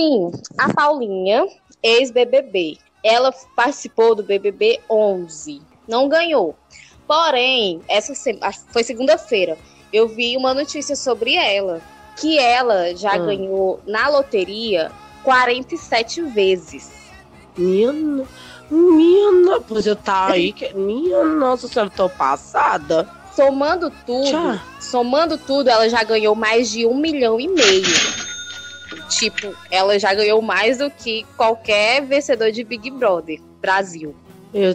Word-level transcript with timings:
Sim, 0.00 0.30
a 0.56 0.72
Paulinha, 0.72 1.46
ex-BBB. 1.82 2.78
Ela 3.04 3.32
participou 3.54 4.14
do 4.14 4.22
BBB 4.22 4.80
11. 4.88 5.60
Não 5.86 6.08
ganhou. 6.08 6.54
Porém, 7.06 7.82
essa 7.88 8.14
foi 8.68 8.82
segunda-feira. 8.82 9.58
Eu 9.92 10.08
vi 10.08 10.36
uma 10.36 10.54
notícia 10.54 10.96
sobre 10.96 11.34
ela, 11.34 11.82
que 12.16 12.38
ela 12.38 12.94
já 12.94 13.14
hum. 13.16 13.26
ganhou 13.26 13.80
na 13.86 14.08
loteria 14.08 14.90
47 15.22 16.22
vezes. 16.22 16.90
Minha, 17.56 17.92
minha, 18.70 19.60
pois 19.66 19.86
eu 19.86 19.96
tá 19.96 20.26
aí, 20.26 20.52
que, 20.52 20.72
minha 20.74 21.24
nossa 21.24 21.68
senhora, 21.68 21.90
tô 21.90 22.08
passada. 22.08 23.08
Somando 23.34 23.90
tudo, 24.04 24.30
Tchau. 24.30 24.58
somando 24.80 25.38
tudo, 25.38 25.68
ela 25.68 25.88
já 25.88 26.02
ganhou 26.02 26.34
mais 26.34 26.70
de 26.70 26.86
um 26.86 26.96
milhão 26.96 27.40
e 27.40 27.48
meio. 27.48 28.20
Tipo, 29.08 29.54
ela 29.70 29.98
já 29.98 30.14
ganhou 30.14 30.42
mais 30.42 30.78
do 30.78 30.90
que 30.90 31.24
qualquer 31.36 32.04
vencedor 32.04 32.50
de 32.50 32.64
Big 32.64 32.90
Brother 32.90 33.40
Brasil. 33.60 34.14
Eu 34.52 34.74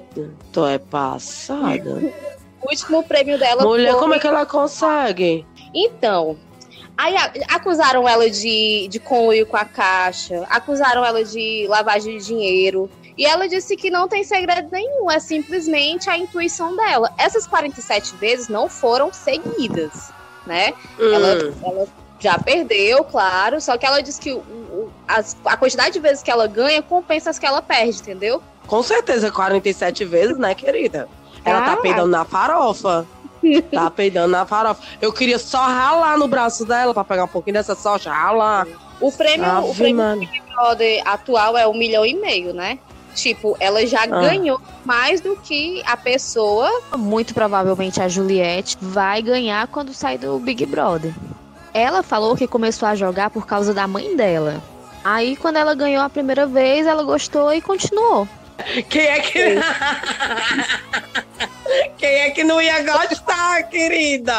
tô 0.51 0.67
é 0.67 0.77
passada. 0.77 2.13
o 2.61 2.69
último 2.69 3.03
prêmio 3.03 3.37
dela 3.37 3.63
Mulher, 3.63 3.91
foi... 3.91 3.99
como 3.99 4.13
é 4.13 4.19
que 4.19 4.27
ela 4.27 4.45
consegue? 4.45 5.45
Então, 5.73 6.37
aí 6.97 7.15
acusaram 7.49 8.07
ela 8.07 8.29
de, 8.29 8.87
de 8.89 8.99
conluio 8.99 9.45
com 9.45 9.57
a 9.57 9.65
Caixa, 9.65 10.45
acusaram 10.49 11.03
ela 11.03 11.23
de 11.23 11.65
lavagem 11.67 12.17
de 12.17 12.25
dinheiro. 12.25 12.89
E 13.17 13.25
ela 13.25 13.47
disse 13.47 13.77
que 13.77 13.89
não 13.89 14.07
tem 14.07 14.23
segredo 14.23 14.69
nenhum, 14.71 15.09
é 15.09 15.19
simplesmente 15.19 16.09
a 16.09 16.17
intuição 16.17 16.75
dela. 16.75 17.13
Essas 17.17 17.47
47 17.47 18.15
vezes 18.15 18.49
não 18.49 18.67
foram 18.67 19.13
seguidas, 19.13 20.11
né? 20.45 20.73
Hum. 20.99 21.13
Ela, 21.13 21.53
ela 21.63 21.87
já 22.19 22.37
perdeu, 22.37 23.03
claro, 23.03 23.61
só 23.61 23.77
que 23.77 23.85
ela 23.85 24.01
diz 24.01 24.19
que 24.19 24.31
o, 24.33 24.39
o, 24.39 24.91
as, 25.07 25.37
a 25.45 25.55
quantidade 25.55 25.93
de 25.93 25.99
vezes 25.99 26.23
que 26.23 26.31
ela 26.31 26.47
ganha 26.47 26.81
compensa 26.81 27.29
as 27.29 27.39
que 27.39 27.45
ela 27.45 27.61
perde, 27.61 28.01
entendeu? 28.01 28.41
Com 28.67 28.83
certeza, 28.83 29.31
47 29.31 30.03
vezes, 30.05 30.37
né, 30.37 30.53
querida? 30.55 31.07
Ela 31.45 31.61
tá 31.61 31.73
ah. 31.73 31.75
tá 31.75 31.81
peidando 31.81 32.07
na 32.07 32.25
farofa. 32.25 33.05
Tá 33.71 33.89
peidando 33.89 34.29
na 34.29 34.45
farofa. 34.45 34.81
Eu 35.01 35.11
queria 35.11 35.39
só 35.39 35.59
ralar 35.59 36.17
no 36.17 36.27
braço 36.27 36.65
dela 36.65 36.93
pra 36.93 37.03
pegar 37.03 37.25
um 37.25 37.29
pouquinho 37.29 37.55
dessa 37.55 37.75
sorte, 37.75 38.07
ralar. 38.07 38.67
O 38.99 39.11
prêmio, 39.11 39.45
Ave, 39.45 39.69
o 39.69 39.75
prêmio 39.75 40.19
Big 40.19 40.41
Brother 40.53 41.01
atual 41.05 41.57
é 41.57 41.67
um 41.67 41.73
milhão 41.73 42.05
e 42.05 42.13
meio, 42.13 42.53
né? 42.53 42.79
Tipo, 43.13 43.55
ela 43.59 43.85
já 43.85 44.03
ah. 44.03 44.07
ganhou 44.07 44.59
mais 44.83 45.21
do 45.21 45.35
que 45.37 45.81
a 45.85 45.95
pessoa. 45.95 46.69
Muito 46.97 47.33
provavelmente 47.33 48.01
a 48.01 48.07
Juliette 48.07 48.77
vai 48.81 49.21
ganhar 49.21 49.67
quando 49.67 49.93
sair 49.93 50.17
do 50.17 50.37
Big 50.39 50.65
Brother. 50.65 51.13
Ela 51.73 52.03
falou 52.03 52.35
que 52.35 52.47
começou 52.47 52.87
a 52.87 52.95
jogar 52.95 53.29
por 53.29 53.45
causa 53.45 53.73
da 53.73 53.87
mãe 53.87 54.15
dela. 54.15 54.61
Aí, 55.03 55.35
quando 55.35 55.57
ela 55.57 55.75
ganhou 55.75 56.03
a 56.03 56.09
primeira 56.09 56.47
vez, 56.47 56.87
ela 56.87 57.03
gostou 57.03 57.53
e 57.53 57.61
continuou. 57.61 58.27
Quem 58.89 59.05
é 59.05 59.19
que. 59.19 59.39
Quem 61.97 62.09
é 62.09 62.29
que 62.29 62.43
não 62.43 62.61
ia 62.61 62.83
gostar, 62.83 63.63
querida? 63.63 64.33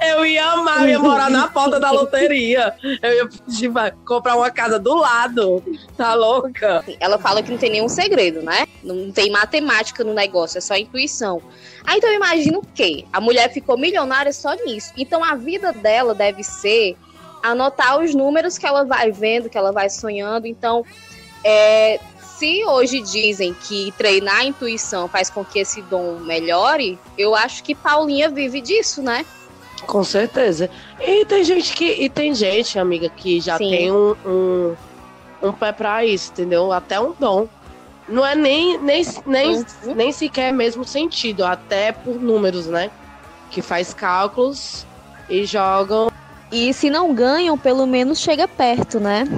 Eu 0.00 0.24
ia 0.24 0.52
amar, 0.52 0.82
eu 0.82 0.88
ia 0.88 0.98
morar 0.98 1.30
na 1.30 1.48
porta 1.48 1.80
da 1.80 1.90
loteria. 1.90 2.74
Eu 3.02 3.12
ia 3.12 3.28
pedir 3.28 3.70
pra 3.70 3.90
comprar 3.90 4.36
uma 4.36 4.50
casa 4.50 4.78
do 4.78 4.94
lado. 4.94 5.62
Tá 5.96 6.14
louca? 6.14 6.84
Ela 7.00 7.18
fala 7.18 7.42
que 7.42 7.50
não 7.50 7.58
tem 7.58 7.70
nenhum 7.70 7.88
segredo, 7.88 8.40
né? 8.42 8.66
Não 8.82 9.10
tem 9.10 9.30
matemática 9.30 10.04
no 10.04 10.14
negócio, 10.14 10.58
é 10.58 10.60
só 10.60 10.76
intuição. 10.76 11.42
Aí 11.84 11.98
então 11.98 12.08
eu 12.10 12.16
imagino 12.16 12.60
o 12.60 12.66
quê? 12.74 13.04
A 13.12 13.20
mulher 13.20 13.52
ficou 13.52 13.76
milionária 13.76 14.32
só 14.32 14.54
nisso. 14.54 14.92
Então 14.96 15.24
a 15.24 15.34
vida 15.34 15.72
dela 15.72 16.14
deve 16.14 16.44
ser 16.44 16.96
anotar 17.42 17.98
os 17.98 18.14
números 18.14 18.56
que 18.56 18.66
ela 18.66 18.84
vai 18.84 19.10
vendo, 19.10 19.50
que 19.50 19.58
ela 19.58 19.72
vai 19.72 19.90
sonhando. 19.90 20.46
Então, 20.46 20.84
é, 21.44 21.98
se 22.42 22.64
hoje 22.64 23.00
dizem 23.00 23.54
que 23.54 23.94
treinar 23.96 24.38
a 24.38 24.44
intuição 24.44 25.06
faz 25.06 25.30
com 25.30 25.44
que 25.44 25.60
esse 25.60 25.80
dom 25.82 26.18
melhore, 26.18 26.98
eu 27.16 27.36
acho 27.36 27.62
que 27.62 27.72
Paulinha 27.72 28.28
vive 28.28 28.60
disso, 28.60 29.00
né? 29.00 29.24
Com 29.86 30.02
certeza. 30.02 30.68
E 31.00 31.24
tem 31.24 31.44
gente 31.44 31.72
que. 31.72 31.84
E 31.84 32.08
tem 32.08 32.34
gente, 32.34 32.80
amiga, 32.80 33.08
que 33.08 33.40
já 33.40 33.56
Sim. 33.58 33.70
tem 33.70 33.92
um, 33.92 34.16
um, 34.26 34.74
um 35.40 35.52
pé 35.52 35.70
pra 35.70 36.04
isso, 36.04 36.32
entendeu? 36.32 36.72
Até 36.72 36.98
um 36.98 37.12
dom. 37.16 37.46
Não 38.08 38.26
é 38.26 38.34
nem, 38.34 38.76
nem, 38.78 39.06
nem, 39.24 39.58
uhum. 39.58 39.94
nem 39.94 40.10
sequer 40.10 40.52
mesmo 40.52 40.84
sentido, 40.84 41.44
até 41.44 41.92
por 41.92 42.20
números, 42.20 42.66
né? 42.66 42.90
Que 43.52 43.62
faz 43.62 43.94
cálculos 43.94 44.84
e 45.30 45.44
jogam. 45.44 46.10
E 46.50 46.74
se 46.74 46.90
não 46.90 47.14
ganham, 47.14 47.56
pelo 47.56 47.86
menos 47.86 48.18
chega 48.18 48.48
perto, 48.48 48.98
né? 48.98 49.28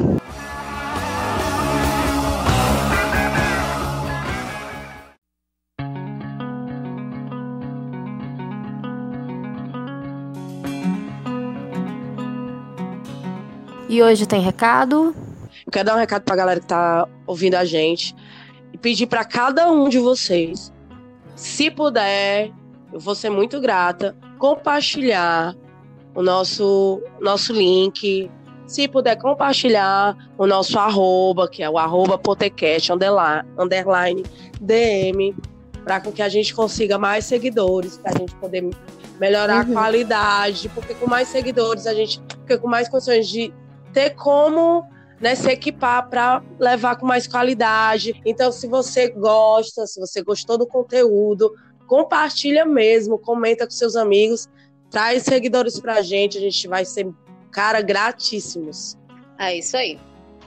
E 13.95 14.03
hoje 14.03 14.27
tem 14.27 14.41
recado? 14.41 15.15
Eu 15.65 15.71
quero 15.71 15.85
dar 15.85 15.95
um 15.95 15.99
recado 16.01 16.23
pra 16.23 16.35
galera 16.35 16.59
que 16.59 16.67
tá 16.67 17.07
ouvindo 17.29 17.55
a 17.55 17.65
gente 17.65 18.13
e 18.73 18.77
pedir 18.77 19.07
para 19.07 19.25
cada 19.25 19.71
um 19.71 19.89
de 19.89 20.01
vocês, 20.01 20.73
se 21.37 21.71
puder, 21.71 22.51
eu 22.93 22.99
vou 22.99 23.15
ser 23.15 23.31
muito 23.31 23.61
grata, 23.61 24.17
compartilhar 24.37 25.55
o 26.13 26.25
nosso, 26.25 27.01
nosso 27.21 27.53
link. 27.53 28.29
Se 28.67 28.89
puder 28.89 29.15
compartilhar 29.15 30.17
o 30.37 30.45
nosso 30.45 30.77
arroba, 30.77 31.49
que 31.49 31.63
é 31.63 31.71
o 31.71 31.79
arroba 31.79 32.19
potecast, 32.19 32.91
underline, 32.91 34.25
DM, 34.61 35.37
para 35.85 36.01
que 36.01 36.21
a 36.21 36.29
gente 36.29 36.53
consiga 36.53 36.99
mais 36.99 37.27
seguidores, 37.27 37.97
para 37.99 38.13
a 38.13 38.19
gente 38.19 38.35
poder 38.35 38.69
melhorar 39.21 39.65
uhum. 39.65 39.71
a 39.71 39.83
qualidade, 39.83 40.69
porque 40.71 40.95
com 40.95 41.09
mais 41.09 41.29
seguidores 41.29 41.87
a 41.87 41.95
gente 41.95 42.21
fica 42.41 42.59
com 42.59 42.67
mais 42.67 42.89
condições 42.89 43.29
de 43.29 43.55
ter 43.95 44.11
como 44.11 44.85
né, 45.21 45.35
se 45.35 45.49
equipar 45.49 46.11
para 46.11 46.43
levar 46.59 46.97
com 46.97 47.07
mais 47.07 47.27
qualidade. 47.27 48.21
Então, 48.27 48.53
se 48.53 48.67
você 48.67 49.09
gosta, 49.09 49.87
se 49.87 49.99
você 49.99 50.23
gostou 50.23 50.59
do 50.59 50.67
conteúdo, 50.67 51.55
compartilha 51.87 52.67
mesmo, 52.67 53.17
comenta 53.19 53.65
com 53.65 53.71
seus 53.71 53.97
amigos, 53.97 54.49
traz 54.91 55.23
seguidores 55.23 55.81
para 55.81 55.95
a 55.95 56.03
gente, 56.03 56.37
a 56.37 56.41
gente 56.41 56.69
vai 56.69 56.85
ser, 56.85 57.09
cara, 57.51 57.81
gratíssimos. 57.81 58.99
É 59.39 59.57
isso 59.57 59.77
aí. 59.77 59.99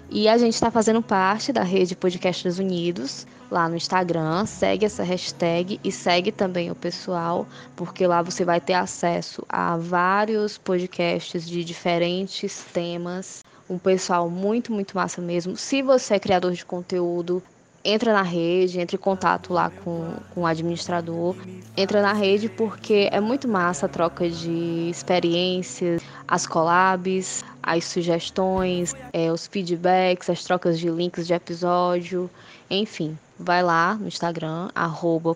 E 0.09 0.27
a 0.27 0.37
gente 0.37 0.53
está 0.53 0.69
fazendo 0.69 1.01
parte 1.01 1.51
da 1.51 1.63
rede 1.63 1.95
Podcasts 1.95 2.59
Unidos 2.59 3.25
lá 3.49 3.67
no 3.67 3.75
Instagram. 3.75 4.45
Segue 4.45 4.85
essa 4.85 5.03
hashtag 5.03 5.79
e 5.83 5.91
segue 5.91 6.31
também 6.31 6.71
o 6.71 6.75
pessoal, 6.75 7.47
porque 7.75 8.05
lá 8.05 8.21
você 8.21 8.43
vai 8.43 8.59
ter 8.59 8.73
acesso 8.73 9.43
a 9.49 9.77
vários 9.77 10.57
podcasts 10.57 11.47
de 11.47 11.63
diferentes 11.63 12.63
temas. 12.73 13.43
Um 13.69 13.77
pessoal 13.77 14.29
muito, 14.29 14.71
muito 14.71 14.95
massa 14.95 15.21
mesmo. 15.21 15.57
Se 15.57 15.81
você 15.81 16.15
é 16.15 16.19
criador 16.19 16.53
de 16.53 16.65
conteúdo, 16.65 17.43
entra 17.83 18.11
na 18.11 18.21
rede, 18.21 18.79
entre 18.79 18.97
em 18.97 18.99
contato 18.99 19.53
lá 19.53 19.69
com, 19.69 20.13
com 20.33 20.41
o 20.41 20.45
administrador. 20.45 21.35
Entra 21.75 22.01
na 22.01 22.13
rede 22.13 22.49
porque 22.49 23.07
é 23.11 23.21
muito 23.21 23.47
massa 23.47 23.85
a 23.85 23.89
troca 23.89 24.29
de 24.29 24.89
experiências, 24.89 26.01
as 26.27 26.45
collabs, 26.45 27.43
as 27.63 27.85
sugestões, 27.85 28.93
é, 29.13 29.31
os 29.31 29.47
feedbacks, 29.47 30.29
as 30.29 30.43
trocas 30.43 30.79
de 30.79 30.89
links 30.89 31.27
de 31.27 31.33
episódio, 31.33 32.29
enfim 32.69 33.17
vai 33.39 33.61
lá 33.61 33.95
no 33.95 34.07
Instagram, 34.07 34.69
arroba 34.73 35.35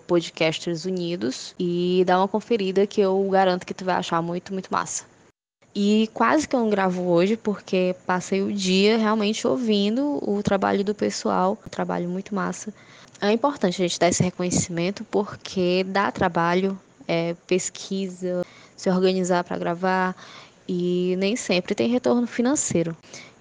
e 1.58 2.04
dá 2.06 2.18
uma 2.18 2.28
conferida 2.28 2.86
que 2.86 3.00
eu 3.00 3.28
garanto 3.30 3.66
que 3.66 3.74
tu 3.74 3.84
vai 3.84 3.94
achar 3.94 4.20
muito, 4.20 4.52
muito 4.52 4.68
massa. 4.70 5.04
E 5.74 6.10
quase 6.12 6.46
que 6.46 6.54
eu 6.54 6.60
não 6.60 6.68
gravo 6.68 7.08
hoje, 7.08 7.36
porque 7.36 7.96
passei 8.06 8.42
o 8.42 8.52
dia 8.52 8.98
realmente 8.98 9.46
ouvindo 9.46 10.18
o 10.22 10.42
trabalho 10.42 10.84
do 10.84 10.94
pessoal, 10.94 11.56
um 11.64 11.70
trabalho 11.70 12.08
muito 12.08 12.34
massa. 12.34 12.74
É 13.20 13.32
importante 13.32 13.80
a 13.80 13.88
gente 13.88 13.98
dar 13.98 14.08
esse 14.08 14.22
reconhecimento, 14.22 15.04
porque 15.04 15.84
dá 15.84 16.10
trabalho, 16.10 16.78
é, 17.08 17.34
pesquisa, 17.46 18.44
se 18.76 18.90
organizar 18.90 19.44
para 19.44 19.56
gravar, 19.56 20.14
e 20.68 21.14
nem 21.18 21.36
sempre 21.36 21.74
tem 21.74 21.88
retorno 21.88 22.26
financeiro. 22.26 22.96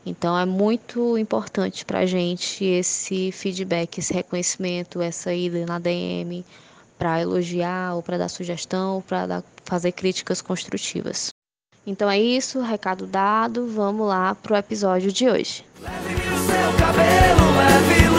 Então 0.06 0.38
é 0.38 0.45
muito 0.45 1.18
importante 1.18 1.85
para 1.85 2.00
a 2.00 2.06
gente 2.06 2.65
esse 2.65 3.31
feedback, 3.31 4.00
esse 4.00 4.13
reconhecimento, 4.13 5.01
essa 5.01 5.33
ida 5.33 5.65
na 5.65 5.77
DM 5.77 6.44
para 6.97 7.21
elogiar 7.21 7.95
ou 7.95 8.01
para 8.01 8.18
dar 8.18 8.29
sugestão, 8.29 9.03
para 9.07 9.44
fazer 9.63 9.91
críticas 9.91 10.41
construtivas. 10.41 11.29
Então 11.85 12.09
é 12.09 12.19
isso, 12.19 12.62
recado 12.62 13.07
dado, 13.07 13.67
vamos 13.67 14.07
lá 14.07 14.35
para 14.35 14.53
o 14.53 14.57
episódio 14.57 15.12
de 15.12 15.27
hoje. 15.27 15.65
Música 15.79 16.31
seu 16.51 16.74
cabelo, 16.77 17.57
leve 17.57 18.10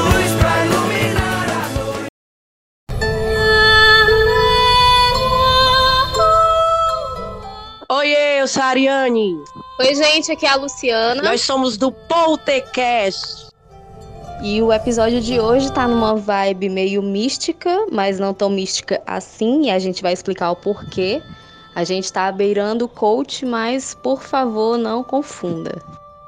Oiê, 8.42 8.44
eu 8.44 8.48
sou 8.48 8.62
a 8.62 8.66
Ariane. 8.66 9.44
Oi, 9.78 9.94
gente, 9.94 10.32
aqui 10.32 10.44
é 10.44 10.48
a 10.48 10.56
Luciana. 10.56 11.22
Nós 11.22 11.42
somos 11.42 11.76
do 11.76 11.92
Poltecast. 11.92 13.46
E 14.42 14.60
o 14.60 14.72
episódio 14.72 15.20
de 15.20 15.38
hoje 15.38 15.72
tá 15.72 15.86
numa 15.86 16.16
vibe 16.16 16.68
meio 16.68 17.00
mística, 17.02 17.86
mas 17.92 18.18
não 18.18 18.34
tão 18.34 18.50
mística 18.50 19.00
assim, 19.06 19.66
e 19.66 19.70
a 19.70 19.78
gente 19.78 20.02
vai 20.02 20.12
explicar 20.12 20.50
o 20.50 20.56
porquê. 20.56 21.22
A 21.72 21.84
gente 21.84 22.12
tá 22.12 22.32
beirando 22.32 22.86
o 22.86 22.88
coach, 22.88 23.46
mas 23.46 23.94
por 23.94 24.20
favor, 24.20 24.76
não 24.76 25.04
confunda. 25.04 25.80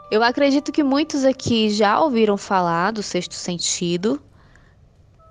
Eu 0.09 0.23
acredito 0.23 0.71
que 0.71 0.85
muitos 0.85 1.25
aqui 1.25 1.69
já 1.69 1.99
ouviram 1.99 2.37
falar 2.37 2.93
do 2.93 3.03
sexto 3.03 3.35
sentido 3.35 4.23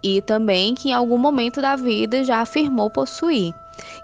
e 0.03 0.21
também 0.21 0.75
que 0.75 0.89
em 0.89 0.93
algum 0.93 1.17
momento 1.17 1.61
da 1.61 1.77
vida 1.77 2.25
já 2.25 2.41
afirmou 2.41 2.89
possuir. 2.89 3.53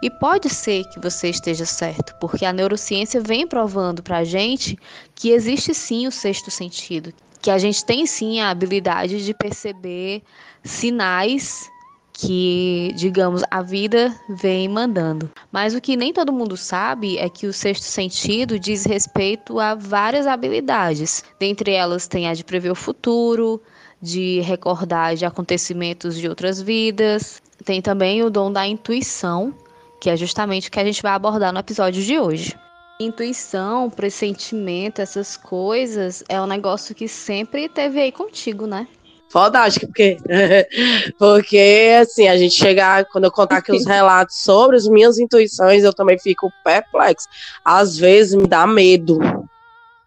E 0.01 0.09
pode 0.09 0.49
ser 0.49 0.85
que 0.85 0.99
você 0.99 1.29
esteja 1.29 1.65
certo, 1.65 2.15
porque 2.19 2.45
a 2.45 2.53
neurociência 2.53 3.21
vem 3.21 3.47
provando 3.47 4.01
pra 4.01 4.23
gente 4.23 4.77
que 5.15 5.31
existe 5.31 5.73
sim 5.73 6.07
o 6.07 6.11
sexto 6.11 6.49
sentido, 6.49 7.13
que 7.41 7.51
a 7.51 7.57
gente 7.57 7.85
tem 7.85 8.05
sim 8.05 8.39
a 8.39 8.49
habilidade 8.49 9.23
de 9.23 9.33
perceber 9.33 10.23
sinais 10.63 11.69
que, 12.13 12.91
digamos, 12.97 13.43
a 13.49 13.61
vida 13.61 14.13
vem 14.27 14.67
mandando. 14.67 15.31
Mas 15.49 15.73
o 15.73 15.79
que 15.79 15.95
nem 15.95 16.11
todo 16.11 16.33
mundo 16.33 16.57
sabe 16.57 17.17
é 17.17 17.29
que 17.29 17.47
o 17.47 17.53
sexto 17.53 17.83
sentido 17.83 18.59
diz 18.59 18.85
respeito 18.85 19.57
a 19.57 19.73
várias 19.73 20.27
habilidades. 20.27 21.23
Dentre 21.39 21.71
elas 21.71 22.09
tem 22.09 22.27
a 22.27 22.33
de 22.33 22.43
prever 22.43 22.71
o 22.71 22.75
futuro, 22.75 23.61
de 24.01 24.41
recordar 24.41 25.15
de 25.15 25.25
acontecimentos 25.25 26.17
de 26.17 26.27
outras 26.27 26.61
vidas. 26.61 27.41
Tem 27.63 27.81
também 27.81 28.23
o 28.23 28.29
dom 28.29 28.51
da 28.51 28.65
intuição, 28.65 29.53
que 29.99 30.09
é 30.09 30.15
justamente 30.15 30.69
o 30.69 30.71
que 30.71 30.79
a 30.79 30.85
gente 30.85 31.01
vai 31.01 31.11
abordar 31.11 31.51
no 31.51 31.59
episódio 31.59 32.01
de 32.01 32.17
hoje. 32.17 32.57
Intuição, 32.99 33.89
pressentimento, 33.89 35.01
essas 35.01 35.37
coisas 35.37 36.23
é 36.27 36.41
um 36.41 36.47
negócio 36.47 36.93
que 36.93 37.07
sempre 37.07 37.69
teve 37.69 37.99
aí 37.99 38.11
contigo, 38.11 38.65
né? 38.65 38.87
Fodástica, 39.29 39.85
porque, 39.85 40.17
porque 41.17 41.97
assim, 42.01 42.27
a 42.27 42.35
gente 42.35 42.55
chegar, 42.55 43.05
quando 43.05 43.25
eu 43.25 43.31
contar 43.31 43.57
aqui 43.57 43.71
os 43.71 43.85
relatos 43.87 44.37
sobre 44.37 44.75
as 44.75 44.87
minhas 44.87 45.19
intuições, 45.19 45.83
eu 45.83 45.93
também 45.93 46.17
fico 46.17 46.51
perplexo. 46.63 47.27
Às 47.63 47.95
vezes 47.95 48.33
me 48.33 48.47
dá 48.47 48.65
medo. 48.65 49.19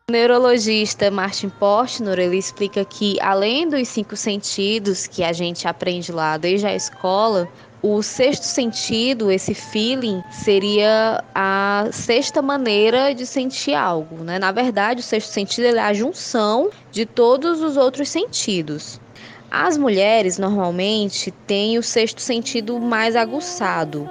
O 0.09 0.13
neurologista 0.13 1.13
Martin 1.13 1.49
Portner, 1.49 2.19
ele 2.19 2.37
explica 2.37 2.85
que 2.85 3.21
além 3.21 3.69
dos 3.69 3.87
cinco 3.87 4.17
sentidos 4.17 5.07
que 5.07 5.23
a 5.23 5.33
gente 5.33 5.69
aprende 5.69 6.11
lá 6.11 6.37
desde 6.37 6.67
a 6.67 6.75
escola, 6.75 7.49
o 7.81 8.03
sexto 8.03 8.43
sentido, 8.43 9.31
esse 9.31 9.55
feeling, 9.55 10.21
seria 10.29 11.23
a 11.33 11.87
sexta 11.93 12.43
maneira 12.43 13.15
de 13.15 13.25
sentir 13.25 13.75
algo, 13.75 14.25
né? 14.25 14.41
Na 14.41 14.51
verdade, 14.51 15.01
o 15.01 15.05
sexto 15.05 15.31
sentido 15.31 15.67
é 15.67 15.79
a 15.79 15.95
junção 15.95 16.71
de 16.91 17.07
todos 17.07 17.61
os 17.61 17.77
outros 17.77 18.09
sentidos. 18.09 19.01
As 19.53 19.79
mulheres 19.79 20.37
normalmente 20.37 21.31
têm 21.47 21.79
o 21.79 21.83
sexto 21.83 22.21
sentido 22.21 22.81
mais 22.81 23.15
aguçado. 23.15 24.11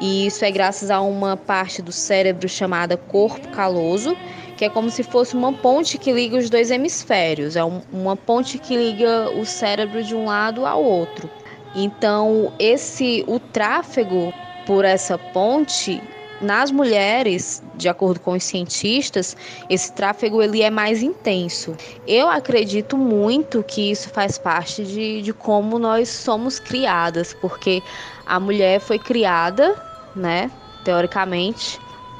E 0.00 0.26
isso 0.26 0.44
é 0.44 0.50
graças 0.50 0.90
a 0.90 1.00
uma 1.00 1.36
parte 1.36 1.82
do 1.82 1.90
cérebro 1.90 2.48
chamada 2.48 2.96
corpo 2.96 3.48
caloso, 3.48 4.16
que 4.58 4.64
é 4.64 4.68
como 4.68 4.90
se 4.90 5.04
fosse 5.04 5.36
uma 5.36 5.52
ponte 5.52 5.96
que 5.96 6.12
liga 6.12 6.36
os 6.36 6.50
dois 6.50 6.72
hemisférios. 6.72 7.54
É 7.54 7.64
um, 7.64 7.80
uma 7.92 8.16
ponte 8.16 8.58
que 8.58 8.76
liga 8.76 9.30
o 9.30 9.46
cérebro 9.46 10.02
de 10.02 10.16
um 10.16 10.26
lado 10.26 10.66
ao 10.66 10.82
outro. 10.82 11.30
Então, 11.76 12.52
esse 12.58 13.24
o 13.28 13.38
tráfego 13.38 14.34
por 14.66 14.84
essa 14.84 15.16
ponte 15.16 16.02
nas 16.40 16.72
mulheres, 16.72 17.62
de 17.76 17.88
acordo 17.88 18.18
com 18.18 18.32
os 18.32 18.42
cientistas, 18.42 19.36
esse 19.70 19.92
tráfego 19.92 20.42
ele 20.42 20.60
é 20.60 20.70
mais 20.70 21.04
intenso. 21.04 21.76
Eu 22.04 22.28
acredito 22.28 22.96
muito 22.96 23.62
que 23.62 23.92
isso 23.92 24.10
faz 24.10 24.38
parte 24.38 24.84
de, 24.84 25.22
de 25.22 25.32
como 25.32 25.78
nós 25.78 26.08
somos 26.08 26.58
criadas, 26.58 27.32
porque 27.40 27.80
a 28.26 28.40
mulher 28.40 28.80
foi 28.80 28.98
criada, 28.98 29.80
né, 30.16 30.50
teoricamente, 30.84 31.78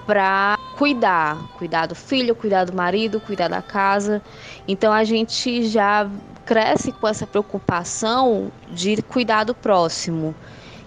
para 0.08 0.58
cuidar, 0.78 1.36
cuidar 1.58 1.84
do 1.84 1.94
filho, 1.94 2.34
cuidar 2.34 2.64
do 2.64 2.72
marido, 2.72 3.20
cuidar 3.20 3.48
da 3.48 3.60
casa. 3.60 4.22
Então 4.66 4.90
a 4.90 5.04
gente 5.04 5.68
já 5.68 6.10
cresce 6.46 6.92
com 6.92 7.06
essa 7.06 7.26
preocupação 7.26 8.50
de 8.70 9.02
cuidar 9.02 9.44
do 9.44 9.54
próximo. 9.54 10.34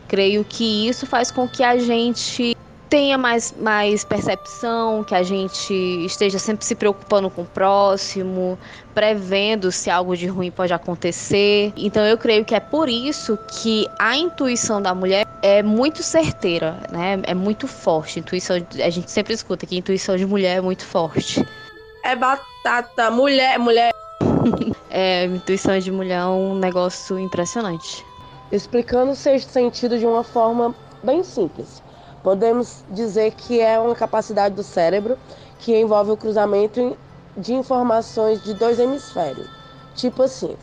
Creio 0.07 0.43
que 0.43 0.87
isso 0.87 1.05
faz 1.05 1.29
com 1.29 1.47
que 1.47 1.63
a 1.63 1.77
gente 1.77 2.57
tenha 2.91 3.17
mais, 3.17 3.55
mais 3.57 4.03
percepção, 4.03 5.01
que 5.01 5.15
a 5.15 5.23
gente 5.23 5.73
esteja 6.05 6.37
sempre 6.37 6.65
se 6.65 6.75
preocupando 6.75 7.29
com 7.29 7.43
o 7.43 7.45
próximo, 7.45 8.59
prevendo 8.93 9.71
se 9.71 9.89
algo 9.89 10.15
de 10.15 10.27
ruim 10.27 10.51
pode 10.51 10.73
acontecer. 10.73 11.71
Então 11.77 12.05
eu 12.05 12.17
creio 12.17 12.43
que 12.43 12.53
é 12.53 12.59
por 12.59 12.89
isso 12.89 13.39
que 13.47 13.87
a 13.97 14.17
intuição 14.17 14.81
da 14.81 14.93
mulher 14.93 15.25
é 15.41 15.63
muito 15.63 16.03
certeira, 16.03 16.75
né? 16.91 17.21
É 17.23 17.33
muito 17.33 17.65
forte. 17.65 18.19
Intuição, 18.19 18.57
a 18.83 18.89
gente 18.89 19.09
sempre 19.09 19.33
escuta 19.33 19.65
que 19.65 19.73
a 19.73 19.79
intuição 19.79 20.17
de 20.17 20.25
mulher 20.25 20.57
é 20.57 20.61
muito 20.61 20.85
forte. 20.85 21.47
É 22.03 22.13
batata, 22.13 23.09
mulher, 23.09 23.57
mulher. 23.57 23.93
é, 24.91 25.27
intuição 25.27 25.79
de 25.79 25.89
mulher 25.89 26.19
é 26.19 26.25
um 26.25 26.55
negócio 26.55 27.17
impressionante. 27.17 28.05
Explicando 28.51 29.13
o 29.13 29.15
sexto 29.15 29.49
sentido 29.49 29.97
de 29.97 30.05
uma 30.05 30.25
forma 30.25 30.75
bem 31.01 31.23
simples. 31.23 31.81
Podemos 32.23 32.83
dizer 32.89 33.31
que 33.31 33.59
é 33.59 33.79
uma 33.79 33.95
capacidade 33.95 34.55
do 34.55 34.63
cérebro 34.63 35.17
que 35.59 35.79
envolve 35.79 36.11
o 36.11 36.17
cruzamento 36.17 36.97
de 37.35 37.53
informações 37.53 38.43
de 38.43 38.53
dois 38.53 38.79
hemisférios. 38.79 39.47
Tipo 39.95 40.23
assim, 40.23 40.55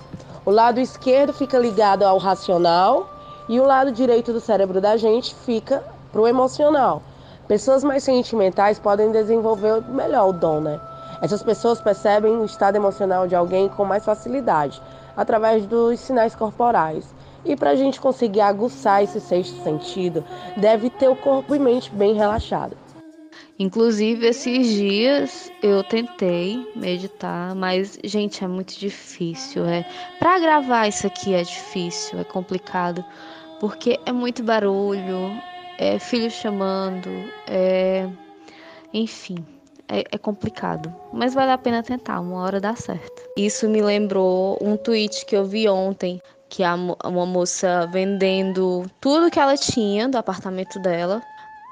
o 0.44 0.50
lado 0.50 0.80
esquerdo 0.80 1.32
fica 1.32 1.58
ligado 1.58 2.02
ao 2.04 2.18
racional 2.18 3.08
e 3.48 3.58
o 3.58 3.64
lado 3.64 3.90
direito 3.90 4.32
do 4.32 4.40
cérebro 4.40 4.80
da 4.80 4.96
gente 4.96 5.34
fica 5.34 5.82
pro 6.12 6.26
emocional. 6.26 7.02
Pessoas 7.46 7.82
mais 7.82 8.04
sentimentais 8.04 8.78
podem 8.78 9.10
desenvolver 9.10 9.82
melhor 9.88 10.28
o 10.28 10.32
dom, 10.32 10.60
né? 10.60 10.80
Essas 11.20 11.42
pessoas 11.42 11.80
percebem 11.80 12.36
o 12.36 12.44
estado 12.44 12.76
emocional 12.76 13.26
de 13.26 13.34
alguém 13.34 13.68
com 13.68 13.84
mais 13.84 14.04
facilidade, 14.04 14.80
através 15.16 15.66
dos 15.66 15.98
sinais 15.98 16.34
corporais. 16.34 17.04
E 17.48 17.56
para 17.56 17.70
a 17.70 17.74
gente 17.74 17.98
conseguir 17.98 18.42
aguçar 18.42 19.02
esse 19.02 19.20
sexto 19.20 19.62
sentido, 19.64 20.22
deve 20.56 20.90
ter 20.90 21.08
o 21.08 21.16
corpo 21.16 21.54
e 21.54 21.58
mente 21.58 21.90
bem 21.90 22.14
relaxado. 22.14 22.76
Inclusive, 23.58 24.26
esses 24.26 24.68
dias 24.68 25.50
eu 25.62 25.82
tentei 25.82 26.64
meditar, 26.76 27.56
mas, 27.56 27.98
gente, 28.04 28.44
é 28.44 28.46
muito 28.46 28.78
difícil. 28.78 29.64
É 29.64 29.84
Para 30.18 30.38
gravar 30.38 30.86
isso 30.86 31.06
aqui 31.06 31.34
é 31.34 31.42
difícil, 31.42 32.20
é 32.20 32.24
complicado, 32.24 33.04
porque 33.58 33.98
é 34.06 34.12
muito 34.12 34.44
barulho, 34.44 35.32
é 35.78 35.98
filho 35.98 36.30
chamando, 36.30 37.08
é. 37.48 38.08
Enfim, 38.94 39.44
é, 39.88 40.04
é, 40.12 40.18
complicado. 40.18 40.94
Mas 41.12 41.34
vale 41.34 41.50
a 41.50 41.58
pena 41.58 41.82
tentar, 41.82 42.20
uma 42.20 42.42
hora 42.42 42.60
dá 42.60 42.76
certo. 42.76 43.22
Isso 43.36 43.68
me 43.68 43.82
lembrou 43.82 44.56
um 44.60 44.76
tweet 44.76 45.26
que 45.26 45.36
eu 45.36 45.44
vi 45.44 45.68
ontem 45.68 46.20
que 46.48 46.62
é 46.62 46.72
uma 46.72 47.26
moça 47.26 47.86
vendendo 47.86 48.84
tudo 49.00 49.30
que 49.30 49.38
ela 49.38 49.56
tinha 49.56 50.08
do 50.08 50.16
apartamento 50.16 50.78
dela 50.78 51.22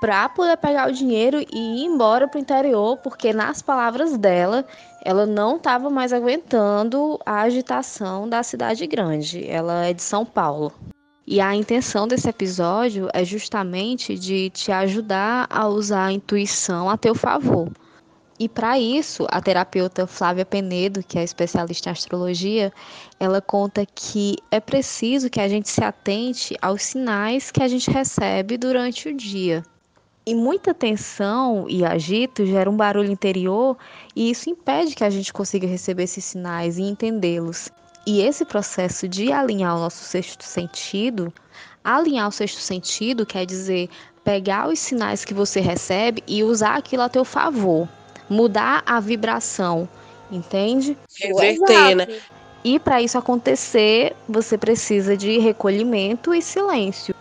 para 0.00 0.28
poder 0.28 0.56
pegar 0.58 0.88
o 0.88 0.92
dinheiro 0.92 1.40
e 1.50 1.82
ir 1.82 1.84
embora 1.84 2.28
para 2.28 2.38
o 2.38 2.40
interior, 2.40 2.98
porque 2.98 3.32
nas 3.32 3.62
palavras 3.62 4.16
dela, 4.16 4.64
ela 5.02 5.24
não 5.24 5.56
estava 5.56 5.88
mais 5.88 6.12
aguentando 6.12 7.18
a 7.24 7.40
agitação 7.40 8.28
da 8.28 8.42
cidade 8.42 8.86
grande. 8.86 9.48
Ela 9.48 9.86
é 9.86 9.92
de 9.92 10.02
São 10.02 10.24
Paulo. 10.24 10.72
E 11.26 11.40
a 11.40 11.56
intenção 11.56 12.06
desse 12.06 12.28
episódio 12.28 13.08
é 13.12 13.24
justamente 13.24 14.16
de 14.16 14.50
te 14.50 14.70
ajudar 14.70 15.46
a 15.50 15.66
usar 15.66 16.06
a 16.06 16.12
intuição 16.12 16.88
a 16.88 16.96
teu 16.96 17.14
favor. 17.14 17.68
E 18.38 18.50
para 18.50 18.78
isso, 18.78 19.26
a 19.30 19.40
terapeuta 19.40 20.06
Flávia 20.06 20.44
Penedo, 20.44 21.02
que 21.02 21.18
é 21.18 21.24
especialista 21.24 21.88
em 21.88 21.92
astrologia, 21.92 22.70
ela 23.18 23.40
conta 23.40 23.86
que 23.86 24.36
é 24.50 24.60
preciso 24.60 25.30
que 25.30 25.40
a 25.40 25.48
gente 25.48 25.70
se 25.70 25.82
atente 25.82 26.54
aos 26.60 26.82
sinais 26.82 27.50
que 27.50 27.62
a 27.62 27.68
gente 27.68 27.90
recebe 27.90 28.58
durante 28.58 29.08
o 29.08 29.16
dia. 29.16 29.62
E 30.26 30.34
muita 30.34 30.74
tensão 30.74 31.66
e 31.66 31.82
agito 31.82 32.44
gera 32.44 32.68
um 32.68 32.76
barulho 32.76 33.10
interior 33.10 33.74
e 34.14 34.30
isso 34.30 34.50
impede 34.50 34.94
que 34.94 35.04
a 35.04 35.08
gente 35.08 35.32
consiga 35.32 35.66
receber 35.66 36.02
esses 36.02 36.24
sinais 36.24 36.76
e 36.76 36.82
entendê-los. 36.82 37.70
E 38.06 38.20
esse 38.20 38.44
processo 38.44 39.08
de 39.08 39.32
alinhar 39.32 39.76
o 39.76 39.80
nosso 39.80 40.04
sexto 40.04 40.44
sentido, 40.44 41.32
alinhar 41.82 42.28
o 42.28 42.32
sexto 42.32 42.60
sentido 42.60 43.24
quer 43.24 43.46
dizer 43.46 43.88
pegar 44.22 44.68
os 44.68 44.78
sinais 44.78 45.24
que 45.24 45.32
você 45.32 45.60
recebe 45.60 46.22
e 46.26 46.44
usar 46.44 46.76
aquilo 46.76 47.02
a 47.02 47.08
teu 47.08 47.24
favor 47.24 47.88
mudar 48.28 48.82
a 48.86 49.00
vibração, 49.00 49.88
entende? 50.30 50.96
Reverter, 51.20 51.96
né? 51.96 52.06
E 52.64 52.80
para 52.80 53.00
isso 53.00 53.16
acontecer, 53.16 54.16
você 54.28 54.58
precisa 54.58 55.16
de 55.16 55.38
recolhimento 55.38 56.34
e 56.34 56.42
silêncio. 56.42 57.14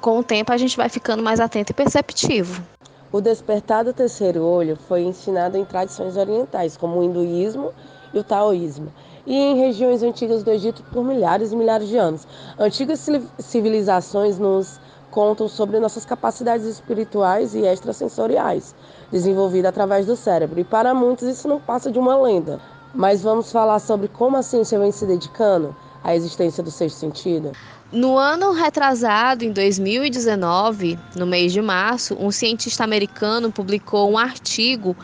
Com 0.00 0.18
o 0.18 0.22
tempo, 0.22 0.52
a 0.52 0.56
gente 0.56 0.76
vai 0.76 0.88
ficando 0.88 1.22
mais 1.22 1.40
atento 1.40 1.72
e 1.72 1.74
perceptivo. 1.74 2.62
O 3.10 3.20
despertar 3.20 3.84
do 3.84 3.92
terceiro 3.92 4.42
olho 4.42 4.78
foi 4.88 5.02
ensinado 5.02 5.58
em 5.58 5.64
tradições 5.64 6.16
orientais, 6.16 6.76
como 6.76 6.98
o 6.98 7.04
hinduísmo 7.04 7.72
e 8.14 8.18
o 8.18 8.24
taoísmo, 8.24 8.92
e 9.26 9.34
em 9.34 9.56
regiões 9.56 10.02
antigas 10.02 10.42
do 10.42 10.50
Egito 10.50 10.82
por 10.92 11.04
milhares 11.04 11.52
e 11.52 11.56
milhares 11.56 11.88
de 11.88 11.96
anos. 11.96 12.26
Antigas 12.58 13.06
civilizações 13.38 14.38
nos 14.38 14.80
contam 15.12 15.46
sobre 15.46 15.78
nossas 15.78 16.06
capacidades 16.06 16.66
espirituais 16.66 17.54
e 17.54 17.60
extrasensoriais, 17.60 18.74
desenvolvidas 19.12 19.68
através 19.68 20.06
do 20.06 20.16
cérebro. 20.16 20.58
E 20.58 20.64
para 20.64 20.94
muitos 20.94 21.28
isso 21.28 21.46
não 21.46 21.60
passa 21.60 21.92
de 21.92 21.98
uma 21.98 22.16
lenda. 22.16 22.58
Mas 22.94 23.22
vamos 23.22 23.52
falar 23.52 23.78
sobre 23.78 24.08
como 24.08 24.38
a 24.38 24.42
ciência 24.42 24.78
vem 24.78 24.90
se 24.90 25.06
dedicando 25.06 25.76
à 26.02 26.16
existência 26.16 26.62
do 26.62 26.70
sexto 26.70 26.96
sentido? 26.96 27.52
No 27.92 28.16
ano 28.16 28.52
retrasado, 28.52 29.44
em 29.44 29.52
2019, 29.52 30.98
no 31.14 31.26
mês 31.26 31.52
de 31.52 31.60
março, 31.60 32.16
um 32.18 32.30
cientista 32.30 32.82
americano 32.82 33.52
publicou 33.52 34.10
um 34.10 34.16
artigo 34.16 34.96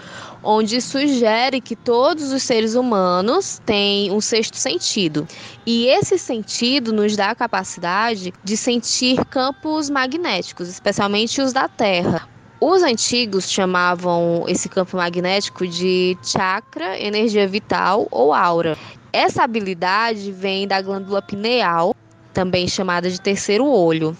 onde 0.43 0.81
sugere 0.81 1.61
que 1.61 1.75
todos 1.75 2.33
os 2.33 2.43
seres 2.43 2.75
humanos 2.75 3.61
têm 3.65 4.11
um 4.11 4.21
sexto 4.21 4.57
sentido. 4.57 5.27
E 5.67 5.87
esse 5.87 6.19
sentido 6.19 6.93
nos 6.93 7.17
dá 7.17 7.31
a 7.31 7.35
capacidade 7.35 8.33
de 8.43 8.57
sentir 8.57 9.25
campos 9.27 9.91
magnéticos, 9.91 10.69
especialmente 10.69 11.41
os 11.41 11.53
da 11.53 11.69
Terra. 11.69 12.29
Os 12.61 12.83
antigos 12.83 13.49
chamavam 13.49 14.45
esse 14.49 14.69
campo 14.69 14.97
magnético 14.97 15.67
de 15.67 16.19
chakra, 16.25 16.99
energia 16.99 17.47
vital 17.47 18.09
ou 18.11 18.33
aura. 18.33 18.77
Essa 19.13 19.45
habilidade 19.45 20.33
vem 20.33 20.67
da 20.67 20.83
glândula 20.83 21.23
pineal, 21.23 21.95
também 22.35 22.67
chamada 22.67 23.09
de 23.09 23.21
terceiro 23.21 23.65
olho. 23.65 24.17